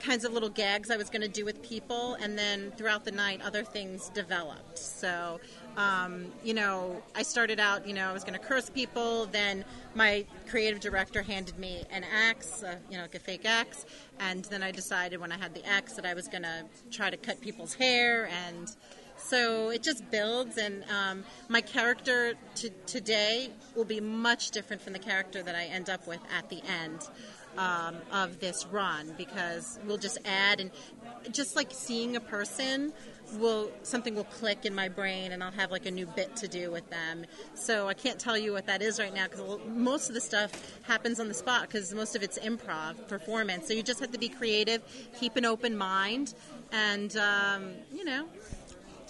kinds 0.00 0.24
of 0.24 0.32
little 0.32 0.48
gags 0.48 0.90
I 0.90 0.96
was 0.96 1.10
going 1.10 1.20
to 1.20 1.28
do 1.28 1.44
with 1.44 1.62
people, 1.62 2.14
and 2.14 2.38
then 2.38 2.72
throughout 2.72 3.04
the 3.04 3.10
night, 3.10 3.42
other 3.44 3.62
things 3.62 4.08
developed. 4.08 4.78
So, 4.78 5.40
um, 5.76 6.26
you 6.42 6.54
know, 6.54 7.02
I 7.14 7.22
started 7.22 7.60
out, 7.60 7.86
you 7.86 7.92
know, 7.92 8.08
I 8.08 8.12
was 8.12 8.24
going 8.24 8.38
to 8.38 8.44
curse 8.44 8.70
people. 8.70 9.26
Then 9.26 9.64
my 9.94 10.24
creative 10.48 10.80
director 10.80 11.22
handed 11.22 11.58
me 11.58 11.84
an 11.90 12.04
axe, 12.04 12.62
uh, 12.62 12.76
you 12.90 12.96
know, 12.96 13.02
like 13.02 13.14
a 13.14 13.18
fake 13.18 13.44
axe, 13.44 13.84
and 14.18 14.44
then 14.46 14.62
I 14.62 14.70
decided 14.70 15.20
when 15.20 15.32
I 15.32 15.36
had 15.36 15.54
the 15.54 15.64
axe 15.66 15.92
that 15.94 16.06
I 16.06 16.14
was 16.14 16.28
going 16.28 16.44
to 16.44 16.64
try 16.90 17.10
to 17.10 17.16
cut 17.16 17.40
people's 17.40 17.74
hair 17.74 18.28
and. 18.46 18.74
So 19.22 19.70
it 19.70 19.82
just 19.82 20.10
builds, 20.10 20.58
and 20.58 20.84
um, 20.90 21.24
my 21.48 21.60
character 21.60 22.34
to, 22.56 22.70
today 22.86 23.50
will 23.76 23.84
be 23.84 24.00
much 24.00 24.50
different 24.50 24.82
from 24.82 24.92
the 24.92 24.98
character 24.98 25.42
that 25.42 25.54
I 25.54 25.64
end 25.64 25.88
up 25.88 26.06
with 26.06 26.20
at 26.36 26.48
the 26.48 26.62
end. 26.66 27.08
um, 27.56 27.96
of 28.12 28.40
this 28.40 28.66
run 28.66 29.12
because 29.16 29.78
we'll 29.86 29.98
just 29.98 30.18
add 30.24 30.60
and 30.60 30.70
just 31.32 31.56
like 31.56 31.68
seeing 31.72 32.16
a 32.16 32.20
person 32.20 32.92
will 33.34 33.70
something 33.82 34.14
will 34.14 34.24
click 34.24 34.64
in 34.64 34.74
my 34.74 34.88
brain 34.88 35.32
and 35.32 35.42
I'll 35.42 35.52
have 35.52 35.70
like 35.70 35.86
a 35.86 35.90
new 35.90 36.06
bit 36.06 36.34
to 36.36 36.48
do 36.48 36.70
with 36.70 36.88
them. 36.90 37.24
So 37.54 37.86
I 37.88 37.94
can't 37.94 38.18
tell 38.18 38.36
you 38.36 38.52
what 38.52 38.66
that 38.66 38.82
is 38.82 38.98
right 38.98 39.14
now 39.14 39.24
because 39.24 39.58
most 39.68 40.08
of 40.08 40.14
the 40.14 40.20
stuff 40.20 40.50
happens 40.82 41.20
on 41.20 41.28
the 41.28 41.34
spot 41.34 41.62
because 41.62 41.92
most 41.94 42.16
of 42.16 42.22
it's 42.22 42.38
improv 42.38 43.06
performance. 43.08 43.68
So 43.68 43.74
you 43.74 43.82
just 43.82 44.00
have 44.00 44.12
to 44.12 44.18
be 44.18 44.28
creative, 44.28 44.82
keep 45.18 45.36
an 45.36 45.44
open 45.44 45.76
mind, 45.76 46.34
and 46.72 47.16
um, 47.16 47.72
you 47.92 48.04
know, 48.04 48.26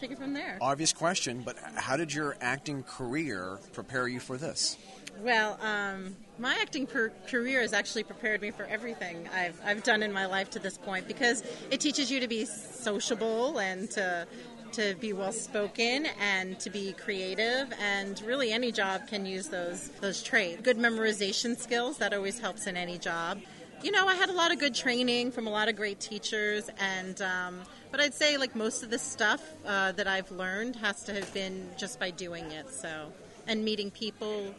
take 0.00 0.10
it 0.10 0.18
from 0.18 0.32
there. 0.32 0.58
Obvious 0.60 0.92
question, 0.92 1.42
but 1.44 1.56
how 1.76 1.96
did 1.96 2.12
your 2.12 2.36
acting 2.40 2.82
career 2.82 3.58
prepare 3.72 4.08
you 4.08 4.18
for 4.18 4.36
this? 4.36 4.78
Well, 5.22 5.58
um, 5.60 6.16
my 6.38 6.56
acting 6.60 6.86
per- 6.86 7.12
career 7.28 7.60
has 7.60 7.74
actually 7.74 8.04
prepared 8.04 8.40
me 8.40 8.50
for 8.50 8.64
everything 8.64 9.28
I've, 9.34 9.60
I've 9.62 9.82
done 9.82 10.02
in 10.02 10.12
my 10.12 10.24
life 10.24 10.48
to 10.50 10.58
this 10.58 10.78
point 10.78 11.06
because 11.06 11.44
it 11.70 11.80
teaches 11.80 12.10
you 12.10 12.20
to 12.20 12.28
be 12.28 12.44
sociable 12.46 13.58
and 13.58 13.90
to 13.92 14.26
to 14.72 14.94
be 15.00 15.12
well 15.12 15.32
spoken 15.32 16.06
and 16.20 16.56
to 16.60 16.70
be 16.70 16.92
creative 16.92 17.72
and 17.80 18.22
really 18.22 18.52
any 18.52 18.70
job 18.70 19.04
can 19.08 19.26
use 19.26 19.48
those 19.48 19.88
those 20.00 20.22
traits. 20.22 20.62
Good 20.62 20.78
memorization 20.78 21.58
skills 21.58 21.98
that 21.98 22.14
always 22.14 22.38
helps 22.38 22.68
in 22.68 22.76
any 22.76 22.96
job. 22.96 23.40
You 23.82 23.90
know, 23.92 24.06
I 24.06 24.14
had 24.14 24.28
a 24.28 24.34
lot 24.34 24.52
of 24.52 24.58
good 24.58 24.74
training 24.74 25.32
from 25.32 25.46
a 25.46 25.50
lot 25.50 25.68
of 25.68 25.76
great 25.76 26.00
teachers, 26.00 26.68
and 26.78 27.20
um, 27.22 27.60
but 27.90 27.98
I'd 27.98 28.12
say 28.12 28.36
like 28.36 28.54
most 28.54 28.82
of 28.82 28.90
the 28.90 28.98
stuff 28.98 29.42
uh, 29.64 29.92
that 29.92 30.06
I've 30.06 30.30
learned 30.30 30.76
has 30.76 31.02
to 31.04 31.14
have 31.14 31.32
been 31.32 31.66
just 31.78 31.98
by 31.98 32.10
doing 32.10 32.50
it. 32.50 32.68
So 32.70 33.10
and 33.46 33.64
meeting 33.64 33.90
people, 33.90 34.54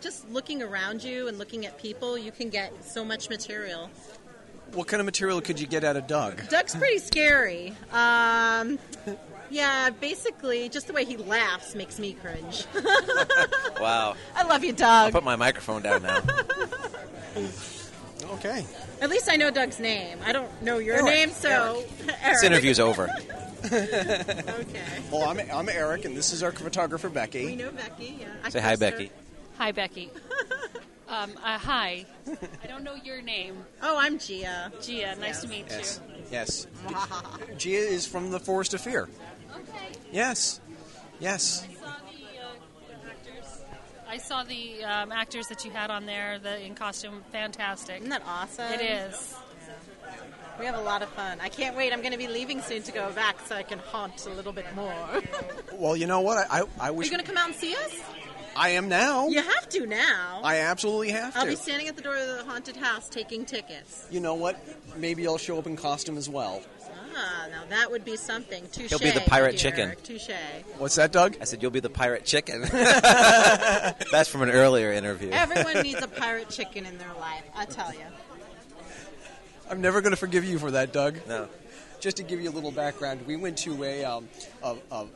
just 0.00 0.28
looking 0.30 0.62
around 0.62 1.02
you 1.02 1.28
and 1.28 1.38
looking 1.38 1.64
at 1.64 1.78
people, 1.78 2.18
you 2.18 2.32
can 2.32 2.50
get 2.50 2.84
so 2.84 3.04
much 3.04 3.30
material. 3.30 3.90
What 4.72 4.86
kind 4.86 5.00
of 5.00 5.06
material 5.06 5.40
could 5.40 5.58
you 5.58 5.66
get 5.66 5.82
out 5.82 5.96
of 5.96 6.06
Doug? 6.06 6.46
Doug's 6.48 6.76
pretty 6.76 6.98
scary. 6.98 7.74
Um, 7.92 8.78
yeah, 9.48 9.90
basically, 9.90 10.68
just 10.68 10.86
the 10.86 10.92
way 10.92 11.04
he 11.04 11.16
laughs 11.16 11.74
makes 11.74 11.98
me 11.98 12.12
cringe. 12.12 12.66
wow. 13.80 14.14
I 14.36 14.44
love 14.44 14.62
you, 14.62 14.72
Doug. 14.72 15.06
I'll 15.06 15.12
put 15.12 15.24
my 15.24 15.36
microphone 15.36 15.82
down 15.82 16.02
now. 16.02 16.20
okay. 18.24 18.64
At 19.00 19.10
least 19.10 19.28
I 19.30 19.36
know 19.36 19.50
Doug's 19.50 19.78
name. 19.80 20.18
I 20.24 20.32
don't 20.32 20.62
know 20.62 20.78
your 20.78 20.96
Eric. 20.96 21.04
name, 21.06 21.30
so. 21.30 21.84
This 22.24 22.42
interview's 22.42 22.80
over. 22.80 23.08
okay. 23.64 25.02
Well, 25.12 25.28
I'm, 25.28 25.40
I'm 25.52 25.68
Eric, 25.68 26.04
and 26.06 26.16
this 26.16 26.32
is 26.32 26.42
our 26.42 26.52
photographer, 26.52 27.08
Becky. 27.08 27.44
We 27.46 27.56
know 27.56 27.70
Becky, 27.72 28.18
yeah. 28.20 28.28
I 28.42 28.48
Say 28.48 28.60
hi, 28.60 28.70
cursed 28.70 28.82
her. 28.82 28.90
Becky. 28.90 29.10
Hi, 29.58 29.72
Becky. 29.72 30.10
um, 31.08 31.32
uh, 31.44 31.58
hi. 31.58 32.06
I 32.62 32.66
don't 32.66 32.82
know 32.84 32.94
your 32.94 33.20
name. 33.20 33.56
Oh, 33.82 33.98
I'm 33.98 34.18
Gia. 34.18 34.72
Gia, 34.80 35.14
nice 35.16 35.42
to 35.42 35.48
meet 35.48 35.66
Yes. 35.68 36.00
you. 36.08 36.24
Yes. 36.30 36.66
Gia 37.58 37.70
is 37.70 38.06
from 38.06 38.30
the 38.30 38.40
Forest 38.40 38.72
of 38.74 38.80
Fear. 38.80 39.08
Okay. 39.54 39.98
Yes. 40.12 40.60
Yes. 41.18 41.66
I 41.68 41.74
saw 41.74 41.80
the 41.82 42.40
uh, 42.40 43.10
actors. 43.10 43.62
I 44.10 44.18
saw 44.18 44.42
the 44.42 44.82
um, 44.82 45.12
actors 45.12 45.46
that 45.46 45.64
you 45.64 45.70
had 45.70 45.88
on 45.88 46.04
there 46.04 46.40
the, 46.40 46.60
in 46.60 46.74
costume. 46.74 47.22
Fantastic. 47.30 47.98
Isn't 47.98 48.08
that 48.08 48.24
awesome? 48.26 48.72
It 48.72 48.80
is. 48.80 49.36
We 50.58 50.66
have 50.66 50.74
a 50.74 50.80
lot 50.80 51.02
of 51.02 51.08
fun. 51.10 51.38
I 51.40 51.48
can't 51.48 51.76
wait. 51.76 51.92
I'm 51.92 52.00
going 52.00 52.10
to 52.10 52.18
be 52.18 52.26
leaving 52.26 52.60
soon 52.60 52.82
to 52.82 52.92
go 52.92 53.12
back 53.12 53.36
so 53.46 53.54
I 53.54 53.62
can 53.62 53.78
haunt 53.78 54.26
a 54.26 54.30
little 54.30 54.52
bit 54.52 54.66
more. 54.74 54.94
Well, 55.72 55.96
you 55.96 56.06
know 56.06 56.20
what? 56.20 56.46
I, 56.50 56.60
I, 56.60 56.64
I 56.78 56.90
you 56.90 57.08
going 57.08 57.20
to 57.20 57.22
come 57.22 57.38
out 57.38 57.46
and 57.46 57.54
see 57.54 57.74
us? 57.74 57.98
I 58.54 58.70
am 58.70 58.90
now. 58.90 59.28
You 59.28 59.40
have 59.40 59.66
to 59.70 59.86
now. 59.86 60.42
I 60.44 60.56
absolutely 60.58 61.10
have 61.12 61.34
I'll 61.34 61.44
to. 61.44 61.50
be 61.50 61.56
standing 61.56 61.88
at 61.88 61.96
the 61.96 62.02
door 62.02 62.16
of 62.16 62.26
the 62.26 62.44
haunted 62.44 62.76
house 62.76 63.08
taking 63.08 63.46
tickets. 63.46 64.06
you 64.10 64.20
know 64.20 64.34
what? 64.34 64.62
Maybe 64.98 65.26
I'll 65.26 65.38
show 65.38 65.56
up 65.56 65.66
in 65.66 65.76
costume 65.76 66.18
as 66.18 66.28
well. 66.28 66.62
Ah, 67.14 67.46
now 67.50 67.62
that 67.68 67.90
would 67.90 68.04
be 68.04 68.16
something. 68.16 68.64
Touche. 68.72 68.90
He'll 68.90 68.98
be 68.98 69.10
the 69.10 69.20
pirate 69.20 69.52
dear. 69.52 69.70
chicken. 69.70 69.94
Touche. 70.02 70.30
What's 70.78 70.94
that, 70.96 71.12
Doug? 71.12 71.36
I 71.40 71.44
said, 71.44 71.62
You'll 71.62 71.70
be 71.70 71.80
the 71.80 71.90
pirate 71.90 72.24
chicken. 72.24 72.62
That's 72.70 74.28
from 74.28 74.42
an 74.42 74.50
earlier 74.50 74.92
interview. 74.92 75.30
Everyone 75.30 75.80
needs 75.82 76.02
a 76.02 76.08
pirate 76.08 76.50
chicken 76.50 76.86
in 76.86 76.98
their 76.98 77.12
life. 77.18 77.42
I 77.56 77.64
tell 77.64 77.92
you. 77.92 78.00
I'm 79.70 79.80
never 79.80 80.00
going 80.00 80.12
to 80.12 80.16
forgive 80.16 80.44
you 80.44 80.58
for 80.58 80.70
that, 80.72 80.92
Doug. 80.92 81.16
No. 81.28 81.48
Just 82.00 82.16
to 82.16 82.22
give 82.22 82.40
you 82.40 82.50
a 82.50 82.52
little 82.52 82.72
background, 82.72 83.26
we 83.26 83.36
went 83.36 83.58
to 83.58 83.84
a, 83.84 84.04
um, 84.04 84.28
a, 84.62 84.74
a, 84.90 85.06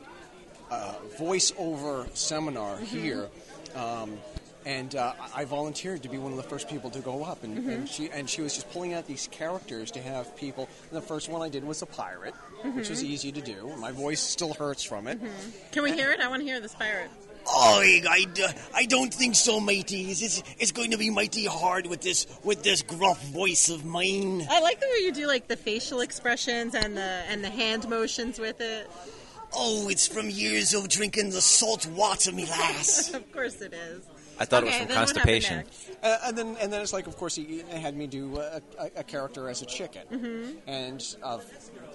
a 0.71 0.95
voiceover 1.17 2.07
seminar 2.15 2.77
here. 2.77 3.27
Um, 3.75 4.17
and 4.65 4.95
uh, 4.95 5.13
I 5.35 5.45
volunteered 5.45 6.03
to 6.03 6.09
be 6.09 6.17
one 6.17 6.31
of 6.31 6.37
the 6.37 6.43
first 6.43 6.67
people 6.67 6.89
to 6.91 6.99
go 6.99 7.23
up, 7.23 7.43
and, 7.43 7.57
and 7.57 7.67
mm-hmm. 7.67 7.85
she 7.85 8.09
and 8.11 8.29
she 8.29 8.41
was 8.41 8.55
just 8.55 8.69
pulling 8.71 8.93
out 8.93 9.07
these 9.07 9.27
characters 9.31 9.91
to 9.91 10.01
have 10.01 10.35
people. 10.35 10.67
And 10.89 10.97
the 10.97 11.05
first 11.05 11.29
one 11.29 11.41
I 11.41 11.49
did 11.49 11.63
was 11.63 11.81
a 11.81 11.85
pirate, 11.85 12.33
which 12.63 12.89
was 12.89 13.03
mm-hmm. 13.03 13.11
easy 13.11 13.31
to 13.31 13.41
do. 13.41 13.71
My 13.77 13.91
voice 13.91 14.21
still 14.21 14.53
hurts 14.53 14.83
from 14.83 15.07
it. 15.07 15.21
Mm-hmm. 15.21 15.71
Can 15.71 15.83
we 15.83 15.93
hear 15.93 16.11
it? 16.11 16.19
I 16.19 16.27
want 16.27 16.41
to 16.41 16.45
hear 16.45 16.59
this 16.59 16.73
pirate. 16.73 17.09
Oh, 17.47 17.79
I, 17.79 18.01
I, 18.09 18.55
I 18.73 18.85
don't 18.85 19.13
think 19.13 19.35
so, 19.35 19.59
matey. 19.59 20.09
It's, 20.09 20.41
it's 20.57 20.71
going 20.71 20.91
to 20.91 20.97
be 20.97 21.11
mighty 21.11 21.45
hard 21.45 21.85
with 21.85 22.01
this 22.01 22.25
with 22.43 22.63
this 22.63 22.81
gruff 22.81 23.23
voice 23.27 23.69
of 23.69 23.85
mine. 23.85 24.47
I 24.49 24.61
like 24.61 24.79
the 24.79 24.87
way 24.87 25.05
you 25.05 25.11
do 25.11 25.27
like 25.27 25.47
the 25.47 25.55
facial 25.55 25.99
expressions 25.99 26.73
and 26.73 26.97
the 26.97 27.01
and 27.29 27.43
the 27.43 27.49
hand 27.49 27.87
motions 27.87 28.39
with 28.39 28.61
it. 28.61 28.89
Oh, 29.53 29.87
it's 29.89 30.07
from 30.07 30.29
years 30.29 30.73
of 30.73 30.89
drinking 30.89 31.29
the 31.29 31.41
salt 31.41 31.85
water, 31.87 32.31
me 32.31 32.45
lass. 32.45 33.13
of 33.13 33.31
course 33.31 33.61
it 33.61 33.73
is. 33.73 34.03
I 34.39 34.45
thought 34.45 34.63
Okay, 34.63 34.67
it 34.67 34.71
was 34.71 34.77
from 34.79 34.87
then 34.89 34.97
constipation. 34.97 35.63
Uh, 36.03 36.17
and 36.25 36.37
then, 36.37 36.57
and 36.61 36.71
then 36.73 36.81
it's 36.81 36.91
like, 36.93 37.07
of 37.07 37.15
course, 37.17 37.35
he, 37.35 37.63
he 37.69 37.79
had 37.79 37.95
me 37.95 38.05
do 38.07 38.37
a, 38.37 38.61
a, 38.79 38.89
a 38.97 39.03
character 39.03 39.49
as 39.49 39.61
a 39.61 39.65
chicken, 39.65 40.03
Mhm. 40.11 40.57
and 40.67 41.15
uh, 41.23 41.39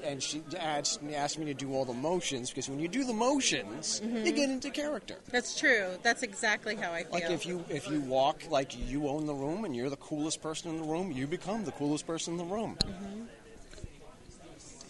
and 0.02 0.22
she 0.22 0.42
asked, 0.58 1.00
asked 1.14 1.38
me 1.38 1.44
to 1.46 1.54
do 1.54 1.74
all 1.74 1.84
the 1.84 1.92
motions 1.92 2.48
because 2.50 2.68
when 2.70 2.78
you 2.80 2.88
do 2.88 3.04
the 3.04 3.12
motions, 3.12 4.00
Mhm. 4.02 4.24
you 4.24 4.32
get 4.32 4.48
into 4.48 4.70
character. 4.70 5.16
That's 5.30 5.58
true. 5.58 5.88
That's 6.02 6.22
exactly 6.22 6.74
how 6.76 6.92
I 6.92 7.02
feel. 7.02 7.12
Like 7.12 7.30
if 7.30 7.44
you 7.44 7.62
if 7.68 7.88
you 7.90 8.00
walk 8.00 8.42
like 8.50 8.74
you 8.88 9.08
own 9.08 9.26
the 9.26 9.34
room 9.34 9.64
and 9.66 9.76
you're 9.76 9.90
the 9.90 9.96
coolest 9.96 10.40
person 10.40 10.70
in 10.70 10.78
the 10.78 10.86
room, 10.88 11.12
you 11.12 11.26
become 11.26 11.64
the 11.64 11.72
coolest 11.72 12.06
person 12.06 12.34
in 12.34 12.38
the 12.38 12.44
room. 12.54 12.78
Mhm. 12.80 13.19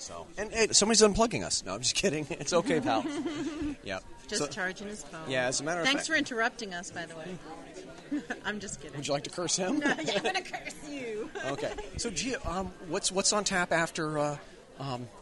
So 0.00 0.26
and 0.38 0.50
hey, 0.52 0.68
somebody's 0.72 1.02
unplugging 1.02 1.44
us. 1.44 1.62
No, 1.64 1.74
I'm 1.74 1.80
just 1.82 1.94
kidding. 1.94 2.26
It's 2.40 2.52
okay, 2.52 2.80
pal. 2.80 3.04
yep. 3.84 4.02
Just 4.28 4.42
So- 4.42 4.48
charging 4.48 4.88
his 4.88 5.02
phone. 5.04 5.20
Yeah, 5.28 5.46
as 5.46 5.60
a 5.60 5.64
matter 5.64 5.80
of 5.80 5.86
Thanks 5.86 6.02
fact- 6.02 6.08
for 6.08 6.16
interrupting 6.16 6.72
us, 6.74 6.90
by 6.90 7.04
the 7.06 7.16
way. 7.16 8.22
I'm 8.44 8.58
just 8.60 8.80
kidding. 8.80 8.96
Would 8.96 9.06
you 9.06 9.12
like 9.12 9.24
to 9.24 9.30
curse 9.30 9.56
him? 9.56 9.78
No, 9.78 9.86
yeah, 10.02 10.14
I'm 10.16 10.22
gonna 10.22 10.42
curse 10.42 10.74
you. 10.90 11.30
okay. 11.46 11.72
So, 11.96 12.10
Gia, 12.10 12.38
um, 12.50 12.72
what's 12.88 13.12
what's 13.12 13.32
on 13.32 13.44
tap 13.44 13.72
after 13.72 14.18
uh, 14.18 14.36
um, 14.80 15.06
a- 15.06 15.19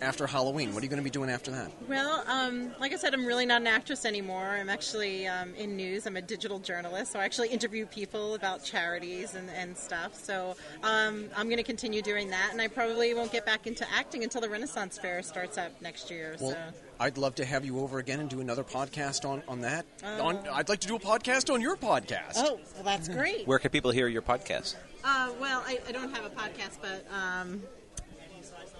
after 0.00 0.26
Halloween? 0.26 0.72
What 0.74 0.82
are 0.82 0.86
you 0.86 0.90
going 0.90 1.02
to 1.02 1.04
be 1.04 1.10
doing 1.10 1.30
after 1.30 1.50
that? 1.50 1.70
Well, 1.88 2.24
um, 2.26 2.70
like 2.80 2.92
I 2.92 2.96
said, 2.96 3.14
I'm 3.14 3.26
really 3.26 3.46
not 3.46 3.60
an 3.60 3.66
actress 3.66 4.04
anymore. 4.04 4.44
I'm 4.44 4.68
actually 4.68 5.26
um, 5.26 5.54
in 5.54 5.76
news. 5.76 6.06
I'm 6.06 6.16
a 6.16 6.22
digital 6.22 6.58
journalist, 6.58 7.12
so 7.12 7.18
I 7.18 7.24
actually 7.24 7.48
interview 7.48 7.86
people 7.86 8.34
about 8.34 8.64
charities 8.64 9.34
and, 9.34 9.50
and 9.50 9.76
stuff. 9.76 10.14
So 10.14 10.56
um, 10.82 11.26
I'm 11.36 11.46
going 11.46 11.58
to 11.58 11.62
continue 11.62 12.02
doing 12.02 12.30
that, 12.30 12.50
and 12.52 12.60
I 12.60 12.68
probably 12.68 13.14
won't 13.14 13.32
get 13.32 13.44
back 13.44 13.66
into 13.66 13.86
acting 13.92 14.22
until 14.24 14.40
the 14.40 14.48
Renaissance 14.48 14.98
Fair 14.98 15.22
starts 15.22 15.58
up 15.58 15.80
next 15.82 16.10
year. 16.10 16.36
Well, 16.40 16.52
so 16.52 16.58
I'd 17.00 17.18
love 17.18 17.34
to 17.36 17.44
have 17.44 17.64
you 17.64 17.78
over 17.80 17.98
again 17.98 18.20
and 18.20 18.28
do 18.28 18.40
another 18.40 18.64
podcast 18.64 19.28
on 19.28 19.42
on 19.48 19.60
that. 19.60 19.86
Oh. 20.04 20.28
On, 20.28 20.48
I'd 20.52 20.68
like 20.68 20.80
to 20.80 20.88
do 20.88 20.96
a 20.96 21.00
podcast 21.00 21.52
on 21.52 21.60
your 21.60 21.76
podcast. 21.76 22.34
Oh, 22.36 22.60
well, 22.74 22.84
that's 22.84 23.08
great. 23.08 23.46
Where 23.46 23.58
can 23.58 23.70
people 23.70 23.90
hear 23.90 24.08
your 24.08 24.22
podcast? 24.22 24.74
Uh, 25.04 25.30
well, 25.40 25.62
I, 25.66 25.78
I 25.88 25.92
don't 25.92 26.14
have 26.14 26.24
a 26.24 26.30
podcast, 26.30 26.78
but 26.82 27.06
um, 27.12 27.62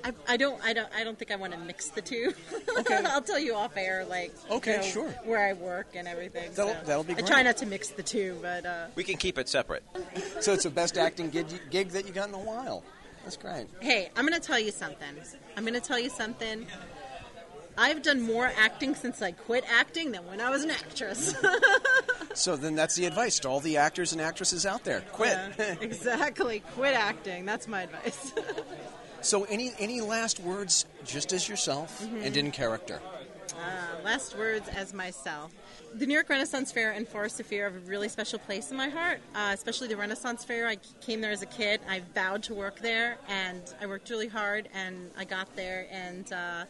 I, 0.05 0.13
I 0.29 0.37
don't 0.37 0.63
I 0.65 0.73
don't 0.73 0.89
I 0.97 1.05
don't 1.05 1.19
think 1.19 1.31
I 1.31 1.37
want 1.37 1.53
to 1.53 1.59
mix 1.59 1.89
the 1.91 2.01
two. 2.03 2.33
Okay. 2.79 2.97
I'll 3.07 3.23
tell 3.23 3.39
you 3.39 3.55
off 3.55 3.77
air, 3.77 4.05
like 4.05 4.33
Okay, 4.51 4.73
you 4.73 4.77
know, 4.79 4.83
sure. 4.85 5.09
where 5.25 5.41
I 5.49 5.53
work 5.55 5.89
and 5.95 6.07
everything. 6.09 6.51
That'll- 6.55 6.73
so. 6.75 6.81
that'll 6.87 7.05
be 7.05 7.15
I 7.17 7.21
try 7.21 7.43
not 7.43 7.57
to 7.59 7.67
mix 7.67 7.89
the 7.89 8.03
two, 8.03 8.39
but 8.41 8.65
uh, 8.65 8.87
We 8.95 9.05
can 9.05 9.17
keep 9.17 9.39
it 9.39 9.49
separate. 9.49 9.83
So 10.41 10.53
it's 10.53 10.65
the 10.65 10.71
best 10.71 10.97
acting 10.99 11.31
gig, 11.31 11.47
gig 11.71 11.91
that 11.91 12.07
you 12.07 12.13
got 12.13 12.29
in 12.29 12.35
a 12.35 12.39
while. 12.39 12.85
That's 13.25 13.37
great. 13.37 13.67
hey, 13.81 14.11
I'm 14.17 14.27
going 14.27 14.41
to 14.41 14.47
tell 14.47 14.59
you 14.59 14.71
something. 14.71 15.09
I'm 15.57 15.65
going 15.65 15.75
to 15.75 15.81
tell 15.87 15.99
you 15.99 16.09
something. 16.09 16.67
I've 17.77 18.03
done 18.03 18.21
more 18.23 18.51
acting 18.59 18.95
since 18.95 19.23
I 19.23 19.31
quit 19.33 19.65
acting 19.71 20.11
than 20.13 20.27
when 20.27 20.41
I 20.41 20.51
was 20.51 20.65
an 20.65 20.71
actress. 20.71 21.35
So 22.35 22.55
then 22.55 22.77
that's 22.77 22.95
the 22.95 23.05
advice 23.07 23.41
to 23.41 23.49
all 23.49 23.59
the 23.59 23.79
actors 23.79 24.13
and 24.13 24.21
actresses 24.21 24.65
out 24.65 24.85
there: 24.85 25.01
quit. 25.13 25.37
Yeah, 25.59 25.75
exactly. 25.81 26.63
Quit 26.77 26.95
acting. 26.95 27.45
That's 27.45 27.67
my 27.67 27.83
advice. 27.83 28.33
So 29.21 29.45
any 29.45 29.73
any 29.79 30.01
last 30.01 30.41
words, 30.41 30.87
just 31.05 31.33
as 31.33 31.49
yourself 31.49 32.03
Mhm. 32.03 32.25
and 32.27 32.37
in 32.37 32.51
character? 32.51 33.01
Uh, 33.55 34.03
last 34.05 34.37
words 34.37 34.69
as 34.69 34.93
myself. 34.95 35.51
The 35.95 36.07
New 36.07 36.15
York 36.15 36.29
Renaissance 36.29 36.71
Fair 36.71 36.93
and 36.93 37.09
Forest 37.09 37.41
of 37.41 37.47
Fear 37.47 37.65
have 37.65 37.75
a 37.77 37.79
really 37.81 38.09
special 38.09 38.39
place 38.39 38.71
in 38.71 38.77
my 38.77 38.89
heart, 38.89 39.21
uh, 39.35 39.51
especially 39.53 39.89
the 39.89 39.97
Renaissance 39.97 40.45
Fair. 40.45 40.69
I 40.69 40.77
came 41.01 41.21
there 41.21 41.33
as 41.33 41.43
a 41.43 41.47
kid. 41.47 41.81
I 41.89 42.03
vowed 42.15 42.43
to 42.45 42.55
work 42.55 42.79
there, 42.81 43.19
and 43.27 43.63
I 43.81 43.87
worked 43.87 44.09
really 44.11 44.29
hard, 44.29 44.69
and 44.75 45.11
I 45.17 45.25
got 45.25 45.57
there, 45.57 45.87
and 45.91 46.33
uh, 46.33 46.65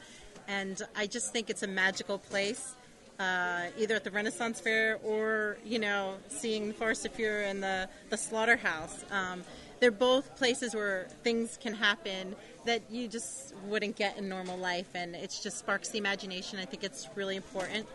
and 0.46 0.80
I 0.96 1.06
just 1.06 1.32
think 1.32 1.50
it's 1.50 1.62
a 1.62 1.66
magical 1.68 2.18
place. 2.18 2.74
uh, 3.20 3.66
either 3.76 3.96
at 3.96 4.04
the 4.04 4.12
Renaissance 4.12 4.60
Fair 4.60 4.96
or 5.02 5.58
you 5.64 5.80
know 5.80 6.14
seeing 6.28 6.68
the 6.68 6.74
Forest 6.74 7.04
of 7.04 7.12
Fear 7.12 7.42
and 7.42 7.60
the 7.60 7.88
the 8.10 8.16
Slaughterhouse. 8.16 9.04
Um, 9.10 9.42
they're 9.80 9.90
both 9.90 10.36
places 10.36 10.74
where 10.74 11.08
things 11.22 11.58
can 11.60 11.74
happen 11.74 12.34
that 12.64 12.82
you 12.90 13.08
just 13.08 13.54
wouldn't 13.66 13.96
get 13.96 14.18
in 14.18 14.28
normal 14.28 14.58
life, 14.58 14.88
and 14.94 15.14
it 15.14 15.38
just 15.42 15.58
sparks 15.58 15.88
the 15.88 15.98
imagination. 15.98 16.58
I 16.58 16.64
think 16.64 16.84
it's 16.84 17.08
really 17.14 17.36
important. 17.36 17.86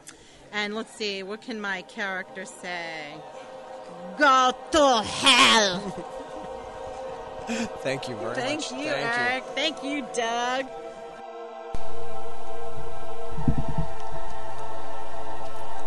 And 0.51 0.75
let's 0.75 0.93
see, 0.93 1.23
what 1.23 1.41
can 1.41 1.59
my 1.59 1.81
character 1.83 2.45
say? 2.45 3.13
Go 4.17 4.51
to 4.71 5.01
hell! 5.07 5.79
Thank 7.81 8.07
you 8.07 8.15
very 8.15 8.35
Thank 8.35 8.61
much. 8.61 8.71
you, 8.71 8.89
Thank 8.89 9.19
Eric. 9.19 9.43
Thank 9.55 9.83
you, 9.83 10.07
Doug. 10.15 10.65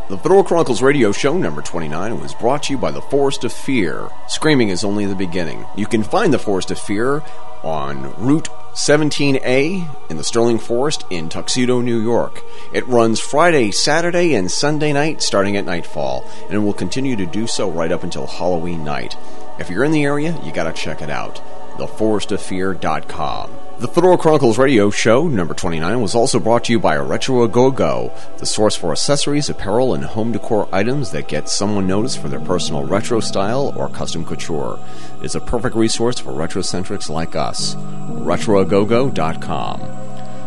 The 0.09 0.17
Fedora 0.17 0.45
Chronicles 0.45 0.83
radio 0.83 1.11
show 1.11 1.37
number 1.37 1.61
29 1.61 2.21
was 2.21 2.33
brought 2.33 2.63
to 2.65 2.73
you 2.73 2.79
by 2.79 2.93
the 2.93 3.03
Forest 3.03 3.43
of 3.43 3.53
Fear. 3.53 4.09
Screaming 4.29 4.69
is 4.69 4.85
only 4.85 5.05
the 5.05 5.17
beginning. 5.17 5.67
You 5.75 5.87
can 5.87 6.05
find 6.05 6.33
the 6.33 6.39
Forest 6.39 6.71
of 6.71 6.79
Fear 6.79 7.25
on 7.65 8.15
Route 8.15 8.49
17A 8.75 10.09
in 10.09 10.17
the 10.17 10.23
Sterling 10.23 10.61
Forest 10.61 11.05
in 11.11 11.29
Tuxedo, 11.29 11.81
New 11.81 11.99
York. 11.99 12.41
It 12.73 12.87
runs 12.87 13.19
Friday, 13.19 13.73
Saturday, 13.73 14.35
and 14.35 14.49
Sunday 14.49 14.93
night 14.93 15.23
starting 15.23 15.57
at 15.57 15.65
nightfall, 15.65 16.25
and 16.49 16.65
will 16.65 16.73
continue 16.73 17.17
to 17.17 17.27
do 17.27 17.49
so 17.49 17.69
right 17.69 17.91
up 17.91 18.05
until 18.05 18.29
Halloween 18.29 18.85
night. 18.85 19.17
If 19.59 19.71
you're 19.71 19.83
in 19.83 19.91
the 19.91 20.05
area, 20.05 20.41
you 20.45 20.53
gotta 20.53 20.73
check 20.73 21.03
it 21.03 21.11
out. 21.11 21.41
TheForestOfFear.com. 21.79 23.66
The 23.79 23.89
Fedora 23.89 24.17
Chronicles 24.17 24.57
radio 24.57 24.89
show, 24.89 25.29
number 25.29 25.53
29, 25.53 26.01
was 26.01 26.15
also 26.15 26.41
brought 26.41 26.65
to 26.65 26.73
you 26.73 26.81
by 26.81 26.97
Retro 26.97 27.43
A 27.43 27.49
Go 27.49 27.71
Go, 27.71 28.11
the 28.39 28.47
source 28.47 28.75
for 28.75 28.91
accessories, 28.91 29.51
apparel, 29.51 29.93
and 29.93 30.03
home 30.03 30.33
decor 30.33 30.67
items 30.73 31.11
that 31.11 31.29
get 31.29 31.51
someone 31.51 31.87
noticed 31.87 32.19
for 32.19 32.31
their 32.31 32.41
personal 32.41 32.87
retro 32.87 33.21
style 33.21 33.75
or 33.77 33.91
custom 33.91 34.25
couture. 34.25 34.79
It's 35.21 35.35
a 35.35 35.43
perfect 35.43 35.77
resource 35.77 36.19
for 36.19 36.33
retrocentrics 36.33 37.11
like 37.11 37.37
us. 37.37 37.75
RetroAgogo.com. 37.75 39.81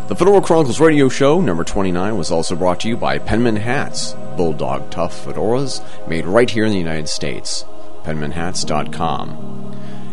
The 0.08 0.16
Fedora 0.16 0.40
Chronicles 0.40 0.80
radio 0.80 1.08
show, 1.08 1.40
number 1.40 1.62
29, 1.62 2.18
was 2.18 2.32
also 2.32 2.56
brought 2.56 2.80
to 2.80 2.88
you 2.88 2.96
by 2.96 3.20
Penman 3.20 3.54
Hats, 3.54 4.14
Bulldog 4.36 4.90
Tough 4.90 5.24
fedoras 5.24 5.80
made 6.08 6.26
right 6.26 6.50
here 6.50 6.64
in 6.64 6.72
the 6.72 6.78
United 6.78 7.08
States. 7.08 7.64
PenmanHats.com. 8.02 9.60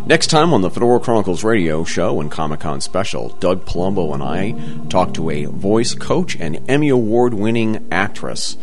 Next 0.07 0.27
time 0.27 0.53
on 0.53 0.61
the 0.61 0.69
Fedora 0.69 1.01
Chronicles 1.01 1.43
radio 1.43 1.83
show 1.83 2.21
and 2.21 2.31
Comic 2.31 2.61
Con 2.61 2.79
special, 2.79 3.27
Doug 3.41 3.65
Palumbo 3.65 4.13
and 4.13 4.23
I 4.23 4.53
talk 4.87 5.13
to 5.15 5.29
a 5.29 5.47
voice 5.47 5.93
coach 5.95 6.37
and 6.39 6.63
Emmy 6.69 6.87
Award 6.87 7.33
winning 7.33 7.85
actress. 7.91 8.55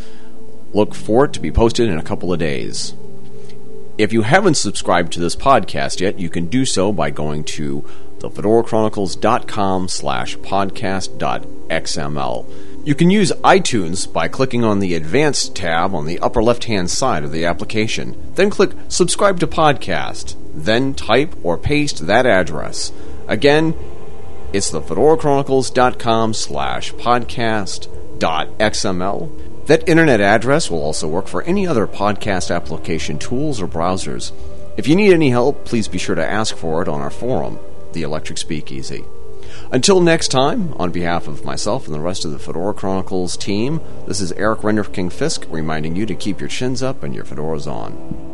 Look 0.73 0.95
for 0.95 1.27
it 1.27 1.35
to 1.35 1.41
be 1.41 1.53
posted 1.53 1.91
in 1.91 1.99
a 1.99 2.03
couple 2.03 2.33
of 2.33 2.39
days. 2.39 2.95
If 3.99 4.11
you 4.11 4.23
haven't 4.23 4.55
subscribed 4.55 5.13
to 5.13 5.21
this 5.21 5.37
podcast 5.37 6.01
yet, 6.01 6.19
you 6.19 6.31
can 6.31 6.47
do 6.47 6.65
so 6.65 6.95
by 6.95 7.11
going 7.11 7.45
to 7.45 7.83
thefedorachronicles.com 8.21 9.89
slash 9.89 10.39
podcast.xml. 10.39 12.87
You 12.87 12.95
can 12.95 13.11
use 13.11 13.33
iTunes 13.33 14.11
by 14.11 14.29
clicking 14.29 14.65
on 14.65 14.79
the 14.79 14.95
Advanced 14.95 15.55
tab 15.55 15.95
on 15.95 16.07
the 16.07 16.21
upper 16.21 16.43
left 16.43 16.65
hand 16.65 16.91
side 16.91 17.23
of 17.23 17.33
the 17.33 17.45
application. 17.45 18.33
Then 18.35 18.49
click 18.49 18.71
Subscribe 18.89 19.41
to 19.41 19.47
Podcast. 19.47 20.37
Then 20.55 20.95
type 20.95 21.35
or 21.43 21.59
paste 21.59 22.07
that 22.07 22.27
address. 22.27 22.93
Again, 23.27 23.75
it's 24.53 24.71
thefedorachronicles.com 24.71 26.35
slash 26.35 26.95
podcast.xml. 26.95 29.67
That 29.67 29.89
internet 29.89 30.21
address 30.21 30.71
will 30.71 30.83
also 30.83 31.09
work 31.09 31.27
for 31.27 31.43
any 31.43 31.67
other 31.67 31.87
podcast 31.87 32.55
application 32.55 33.19
tools 33.19 33.61
or 33.61 33.67
browsers. 33.67 34.33
If 34.77 34.87
you 34.87 34.95
need 34.95 35.13
any 35.13 35.31
help, 35.31 35.65
please 35.65 35.89
be 35.89 35.99
sure 35.99 36.15
to 36.15 36.25
ask 36.25 36.57
for 36.57 36.83
it 36.83 36.89
on 36.89 37.01
our 37.01 37.11
forum, 37.11 37.59
The 37.93 38.03
Electric 38.03 38.39
Speakeasy. 38.39 39.05
Until 39.71 40.01
next 40.01 40.29
time, 40.29 40.73
on 40.75 40.91
behalf 40.91 41.27
of 41.27 41.45
myself 41.45 41.87
and 41.87 41.95
the 41.95 42.01
rest 42.01 42.25
of 42.25 42.33
the 42.33 42.39
Fedora 42.39 42.75
Chronicles 42.75 43.37
team, 43.37 43.81
this 44.07 44.21
is 44.21 44.33
Eric 44.33 44.61
Renderking 44.61 45.13
Fisk 45.13 45.47
reminding 45.49 45.97
you 45.97 46.07
to 46.07 46.15
keep 46.15 46.41
your 46.41 46.49
chins 46.49 46.83
up 46.83 47.03
and 47.03 47.15
your 47.15 47.25
fedoras 47.25 47.67
on. 47.67 48.34